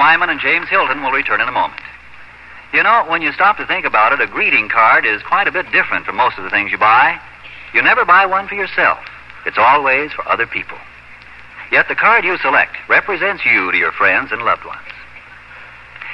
Wyman 0.09 0.31
and 0.31 0.39
James 0.39 0.67
Hilton 0.67 1.03
will 1.03 1.11
return 1.11 1.39
in 1.39 1.47
a 1.47 1.51
moment. 1.51 1.83
You 2.73 2.81
know, 2.81 3.05
when 3.09 3.21
you 3.21 3.31
stop 3.31 3.57
to 3.57 3.67
think 3.67 3.85
about 3.85 4.11
it, 4.11 4.19
a 4.19 4.25
greeting 4.25 4.67
card 4.67 5.05
is 5.05 5.21
quite 5.21 5.47
a 5.47 5.51
bit 5.51 5.71
different 5.71 6.07
from 6.07 6.15
most 6.15 6.35
of 6.39 6.43
the 6.43 6.49
things 6.49 6.71
you 6.71 6.79
buy. 6.79 7.21
You 7.75 7.83
never 7.83 8.05
buy 8.05 8.25
one 8.25 8.47
for 8.47 8.55
yourself. 8.55 8.97
It's 9.45 9.59
always 9.59 10.11
for 10.11 10.27
other 10.27 10.47
people. 10.47 10.79
Yet 11.71 11.89
the 11.89 11.95
card 11.95 12.25
you 12.25 12.39
select 12.39 12.75
represents 12.89 13.45
you 13.45 13.71
to 13.71 13.77
your 13.77 13.91
friends 13.91 14.31
and 14.31 14.41
loved 14.41 14.65
ones. 14.65 14.81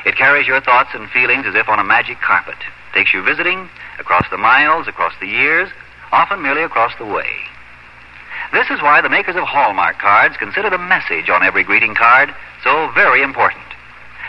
It 0.05 0.17
carries 0.17 0.45
your 0.45 0.59
thoughts 0.59 0.89
and 0.93 1.09
feelings 1.11 1.45
as 1.47 1.55
if 1.55 1.69
on 1.69 1.79
a 1.79 1.83
magic 1.85 2.19
carpet. 2.19 2.59
Takes 2.93 3.13
you 3.13 3.23
visiting 3.23 3.69
across 3.97 4.29
the 4.29 4.37
miles, 4.37 4.89
across 4.89 5.13
the 5.21 5.27
years, 5.27 5.69
often 6.11 6.41
merely 6.41 6.63
across 6.63 6.91
the 6.97 7.05
way. 7.05 7.31
This 8.51 8.69
is 8.69 8.81
why 8.81 8.99
the 8.99 9.07
makers 9.07 9.37
of 9.37 9.45
Hallmark 9.45 9.99
cards 9.99 10.35
consider 10.35 10.69
the 10.69 10.77
message 10.77 11.29
on 11.29 11.43
every 11.43 11.63
greeting 11.63 11.95
card 11.95 12.35
so 12.61 12.91
very 12.93 13.23
important. 13.23 13.63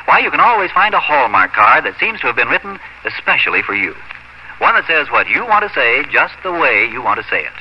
Why 0.06 0.20
you 0.20 0.30
can 0.30 0.40
always 0.40 0.70
find 0.70 0.94
a 0.94 1.00
Hallmark 1.00 1.52
card 1.52 1.84
that 1.84 1.98
seems 1.98 2.20
to 2.20 2.28
have 2.28 2.36
been 2.36 2.48
written 2.48 2.78
especially 3.04 3.62
for 3.62 3.74
you. 3.74 3.94
One 4.58 4.74
that 4.74 4.86
says 4.86 5.10
what 5.10 5.28
you 5.28 5.44
want 5.44 5.66
to 5.66 5.74
say 5.74 6.04
just 6.10 6.34
the 6.42 6.52
way 6.52 6.88
you 6.90 7.02
want 7.02 7.20
to 7.20 7.28
say 7.28 7.42
it. 7.42 7.52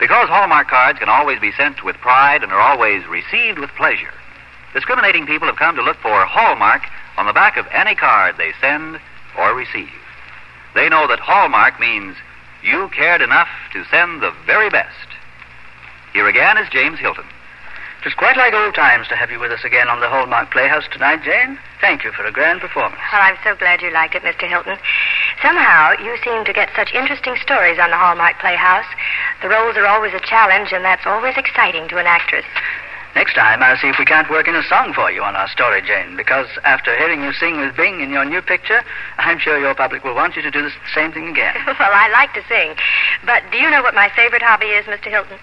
Because 0.00 0.28
Hallmark 0.28 0.68
cards 0.68 0.98
can 0.98 1.10
always 1.10 1.38
be 1.38 1.52
sent 1.52 1.84
with 1.84 1.96
pride 1.96 2.42
and 2.42 2.50
are 2.50 2.60
always 2.60 3.06
received 3.06 3.58
with 3.58 3.70
pleasure, 3.76 4.12
discriminating 4.72 5.26
people 5.26 5.46
have 5.46 5.56
come 5.56 5.76
to 5.76 5.82
look 5.82 5.98
for 5.98 6.24
Hallmark 6.24 6.82
on 7.18 7.26
the 7.26 7.34
back 7.34 7.58
of 7.58 7.66
any 7.70 7.94
card 7.94 8.36
they 8.38 8.52
send 8.60 8.98
or 9.38 9.54
receive. 9.54 9.92
They 10.74 10.88
know 10.88 11.06
that 11.08 11.20
Hallmark 11.20 11.78
means 11.78 12.16
you 12.62 12.88
cared 12.88 13.20
enough 13.20 13.48
to 13.74 13.84
send 13.90 14.22
the 14.22 14.32
very 14.46 14.70
best. 14.70 14.96
Here 16.14 16.26
again 16.26 16.56
is 16.56 16.68
James 16.70 16.98
Hilton. 16.98 17.26
It 18.00 18.08
was 18.08 18.14
quite 18.14 18.38
like 18.38 18.54
old 18.54 18.74
times 18.74 19.08
to 19.08 19.14
have 19.14 19.30
you 19.30 19.38
with 19.38 19.52
us 19.52 19.62
again 19.62 19.88
on 19.92 20.00
the 20.00 20.08
Hallmark 20.08 20.50
Playhouse 20.50 20.88
tonight, 20.90 21.20
Jane. 21.22 21.58
Thank 21.82 22.02
you 22.02 22.12
for 22.12 22.24
a 22.24 22.32
grand 22.32 22.62
performance. 22.62 22.96
Well, 23.12 23.20
I'm 23.20 23.36
so 23.44 23.54
glad 23.54 23.82
you 23.82 23.92
liked 23.92 24.14
it, 24.14 24.22
Mr. 24.22 24.48
Hilton. 24.48 24.78
Somehow, 25.42 25.92
you 26.00 26.16
seem 26.24 26.46
to 26.46 26.52
get 26.54 26.70
such 26.74 26.94
interesting 26.94 27.36
stories 27.44 27.78
on 27.78 27.90
the 27.90 28.00
Hallmark 28.00 28.40
Playhouse. 28.40 28.88
The 29.42 29.50
roles 29.50 29.76
are 29.76 29.84
always 29.84 30.14
a 30.14 30.20
challenge, 30.24 30.72
and 30.72 30.82
that's 30.82 31.04
always 31.04 31.36
exciting 31.36 31.88
to 31.92 31.98
an 31.98 32.06
actress. 32.06 32.46
Next 33.14 33.34
time, 33.34 33.62
I'll 33.62 33.76
see 33.76 33.88
if 33.92 33.98
we 33.98 34.06
can't 34.06 34.30
work 34.30 34.48
in 34.48 34.54
a 34.56 34.62
song 34.62 34.94
for 34.94 35.10
you 35.10 35.20
on 35.22 35.36
our 35.36 35.48
story, 35.48 35.82
Jane, 35.82 36.16
because 36.16 36.48
after 36.64 36.96
hearing 36.96 37.20
you 37.20 37.34
sing 37.34 37.60
with 37.60 37.76
Bing 37.76 38.00
in 38.00 38.08
your 38.08 38.24
new 38.24 38.40
picture, 38.40 38.80
I'm 39.18 39.38
sure 39.38 39.58
your 39.58 39.74
public 39.74 40.04
will 40.04 40.14
want 40.14 40.36
you 40.36 40.42
to 40.42 40.50
do 40.50 40.62
the 40.62 40.72
same 40.94 41.12
thing 41.12 41.28
again. 41.28 41.52
well, 41.66 41.92
I 41.92 42.08
like 42.08 42.32
to 42.32 42.48
sing. 42.48 42.76
But 43.26 43.42
do 43.52 43.58
you 43.58 43.68
know 43.68 43.82
what 43.82 43.94
my 43.94 44.08
favorite 44.16 44.40
hobby 44.40 44.72
is, 44.72 44.86
Mr. 44.86 45.12
Hilton? 45.12 45.36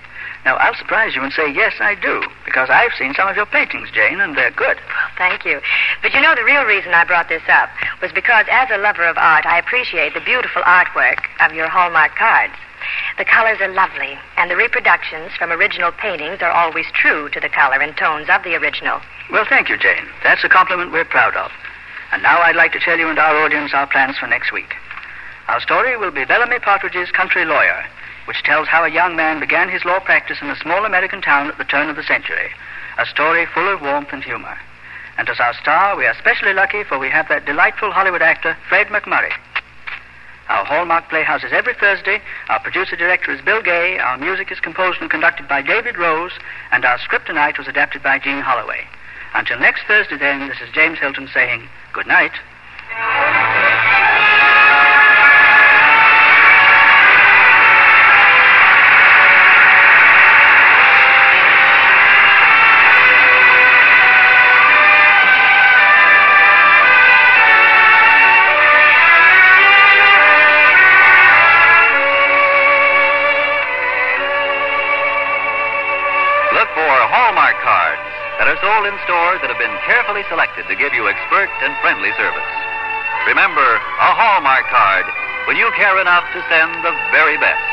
Now, 0.46 0.56
I'll 0.58 0.76
surprise 0.76 1.16
you 1.16 1.24
and 1.24 1.34
say, 1.34 1.52
yes, 1.52 1.74
I 1.80 1.96
do, 1.96 2.24
because 2.46 2.70
I've 2.70 2.94
seen 2.98 3.14
some 3.14 3.28
of 3.28 3.36
your 3.36 3.46
paintings, 3.46 3.90
Jane, 3.92 4.22
and 4.22 4.38
they're 4.38 4.52
good. 4.52 4.78
Well, 4.78 5.12
thank 5.18 5.46
you. 5.46 5.60
But 6.02 6.14
you 6.14 6.22
know, 6.22 6.36
the 6.36 6.44
real 6.44 6.64
reason 6.64 6.94
I 6.94 7.04
brought 7.04 7.28
this 7.28 7.44
up 7.50 7.70
was 8.02 8.12
because, 8.14 8.46
as 8.50 8.70
a 8.72 8.78
lover 8.78 9.04
of 9.04 9.18
art, 9.18 9.46
I 9.46 9.60
appreciate 9.60 10.14
the 10.14 10.22
beautiful 10.22 10.62
artwork 10.64 11.20
of 11.42 11.54
your 11.54 11.68
Hallmark 11.68 12.16
cards. 12.16 12.54
The 13.18 13.26
colors 13.26 13.60
are 13.60 13.74
lovely, 13.74 14.18
and 14.38 14.50
the 14.50 14.56
reproductions 14.56 15.32
from 15.38 15.52
original 15.52 15.92
paintings 15.92 16.42
are 16.42 16.52
always 16.52 16.86
true 16.94 17.28
to 17.30 17.40
the 17.40 17.50
color 17.50 17.82
and 17.82 17.98
tones 17.98 18.30
of 18.30 18.44
the 18.44 18.56
original. 18.56 19.02
Well, 19.32 19.46
thank 19.50 19.70
you, 19.70 19.78
Jane. 19.78 20.08
That's 20.24 20.44
a 20.44 20.50
compliment 20.50 20.92
we're 20.92 21.06
proud 21.06 21.36
of. 21.36 21.52
And 22.12 22.24
now 22.24 22.40
I'd 22.40 22.56
like 22.56 22.72
to 22.74 22.80
tell 22.80 22.98
you 22.98 23.10
and 23.10 23.20
our 23.20 23.36
audience 23.44 23.74
our 23.74 23.88
plans 23.88 24.18
for 24.18 24.28
next 24.28 24.54
week. 24.54 24.76
Our 25.48 25.60
story 25.60 25.98
will 25.98 26.12
be 26.12 26.26
Bellamy 26.26 26.60
Partridge's 26.60 27.12
Country 27.12 27.44
Lawyer, 27.44 27.84
which 28.28 28.44
tells 28.44 28.68
how 28.68 28.84
a 28.84 28.92
young 28.92 29.16
man 29.16 29.40
began 29.40 29.70
his 29.70 29.86
law 29.86 30.00
practice 30.00 30.38
in 30.42 30.50
a 30.50 30.56
small 30.60 30.86
American 30.86 31.22
town 31.22 31.48
at 31.48 31.58
the 31.58 31.64
turn 31.64 31.90
of 31.90 31.96
the 31.96 32.04
century. 32.04 32.52
A 32.98 33.06
story 33.06 33.46
full 33.46 33.68
of 33.68 33.82
warmth 33.82 34.10
and 34.12 34.24
humor. 34.24 34.58
And 35.18 35.30
as 35.30 35.40
our 35.40 35.54
star, 35.54 35.96
we 35.96 36.06
are 36.06 36.12
especially 36.12 36.54
lucky 36.54 36.84
for 36.84 37.00
we 37.00 37.10
have 37.10 37.30
that 37.30 37.46
delightful 37.46 37.92
Hollywood 37.92 38.22
actor, 38.22 38.58
Fred 38.70 38.88
MacMurray. 38.88 39.32
Our 40.50 40.64
Hallmark 40.64 41.10
Playhouse 41.10 41.44
is 41.44 41.52
every 41.52 41.74
Thursday. 41.74 42.22
Our 42.50 42.60
producer 42.60 42.96
director 42.96 43.32
is 43.32 43.42
Bill 43.42 43.62
Gay. 43.62 43.98
Our 44.00 44.18
music 44.18 44.52
is 44.52 44.60
composed 44.60 45.02
and 45.02 45.10
conducted 45.10 45.48
by 45.48 45.62
David 45.62 45.98
Rose. 45.98 46.32
And 46.72 46.86
our 46.86 47.00
script 47.00 47.28
tonight 47.28 47.58
was 47.58 47.68
adapted 47.68 48.04
by 48.04 48.20
Jean 48.20 48.42
Holloway. 48.42 48.88
Until 49.34 49.60
next 49.60 49.84
Thursday, 49.88 50.18
then, 50.18 50.48
this 50.48 50.62
is 50.62 50.74
James 50.74 51.00
Hilton 51.00 51.28
saying 51.34 51.68
good 51.94 52.08
night. 52.08 52.32
In 78.88 78.96
stores 79.04 79.44
that 79.44 79.52
have 79.52 79.60
been 79.60 79.84
carefully 79.84 80.24
selected 80.32 80.64
to 80.72 80.80
give 80.80 80.96
you 80.96 81.12
expert 81.12 81.52
and 81.60 81.76
friendly 81.84 82.08
service. 82.16 82.52
Remember, 83.28 83.68
a 83.76 84.10
Hallmark 84.16 84.64
card 84.72 85.04
when 85.44 85.60
you 85.60 85.68
care 85.76 86.00
enough 86.00 86.24
to 86.32 86.40
send 86.48 86.72
the 86.88 86.96
very 87.12 87.36
best. 87.36 87.68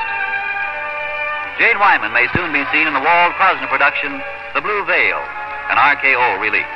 Jane 1.54 1.78
Wyman 1.78 2.10
may 2.10 2.26
soon 2.34 2.50
be 2.50 2.66
seen 2.74 2.90
in 2.90 2.98
the 2.98 3.04
Wald-Krasna 3.04 3.70
production, 3.70 4.18
The 4.58 4.64
Blue 4.66 4.82
Veil, 4.90 5.22
an 5.70 5.78
RKO 5.78 6.42
release. 6.42 6.74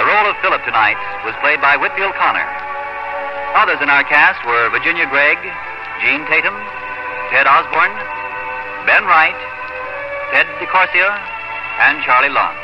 The 0.00 0.08
role 0.08 0.32
of 0.32 0.40
Philip 0.40 0.64
tonight 0.64 0.96
was 1.28 1.36
played 1.44 1.60
by 1.60 1.76
Whitfield 1.76 2.16
Connor. 2.16 2.48
Others 3.60 3.84
in 3.84 3.92
our 3.92 4.08
cast 4.08 4.40
were 4.48 4.72
Virginia 4.72 5.04
Gregg, 5.12 5.36
Jean 6.00 6.24
Tatum, 6.32 6.56
Ted 7.28 7.44
Osborne, 7.44 7.92
Ben 8.88 9.04
Wright, 9.04 9.36
Ted 10.32 10.48
DeCorsia, 10.64 11.12
and 11.84 12.00
Charlie 12.08 12.32
Lund. 12.32 12.61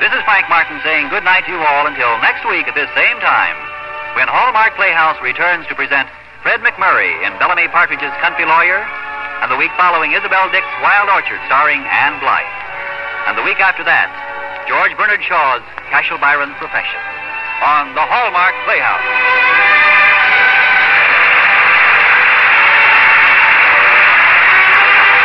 This 0.00 0.16
is 0.16 0.24
Frank 0.24 0.48
Martin 0.48 0.80
saying 0.80 1.12
good 1.12 1.28
night 1.28 1.44
to 1.44 1.52
you 1.52 1.60
all 1.60 1.84
until 1.84 2.16
next 2.24 2.48
week 2.48 2.64
at 2.64 2.72
this 2.72 2.88
same 2.96 3.20
time, 3.20 3.52
when 4.16 4.32
Hallmark 4.32 4.72
Playhouse 4.72 5.20
returns 5.20 5.68
to 5.68 5.76
present 5.76 6.08
Fred 6.40 6.64
MacMurray 6.64 7.20
in 7.20 7.36
Bellamy 7.36 7.68
Partridge's 7.68 8.16
Country 8.24 8.48
Lawyer, 8.48 8.80
and 9.44 9.52
the 9.52 9.60
week 9.60 9.68
following 9.76 10.16
Isabel 10.16 10.48
Dick's 10.48 10.72
Wild 10.80 11.12
Orchard 11.12 11.36
starring 11.44 11.84
Ann 11.84 12.16
Blyth. 12.16 12.48
And 13.28 13.36
the 13.36 13.44
week 13.44 13.60
after 13.60 13.84
that, 13.84 14.08
George 14.64 14.96
Bernard 14.96 15.20
Shaw's 15.20 15.60
Cashel 15.92 16.16
Byron's 16.16 16.56
Profession 16.56 17.00
on 17.60 17.92
the 17.92 18.00
Hallmark 18.00 18.56
Playhouse. 18.64 19.04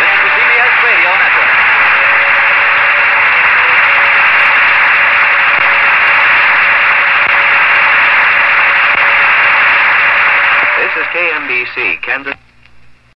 This 0.04 0.12
is 0.12 0.20
the 0.20 0.32
CBS 0.36 0.74
Radio 0.84 1.12
Network. 1.16 1.52
This 10.76 10.92
is 10.92 10.95
KMBC, 11.13 12.02
Kansas. 12.02 12.45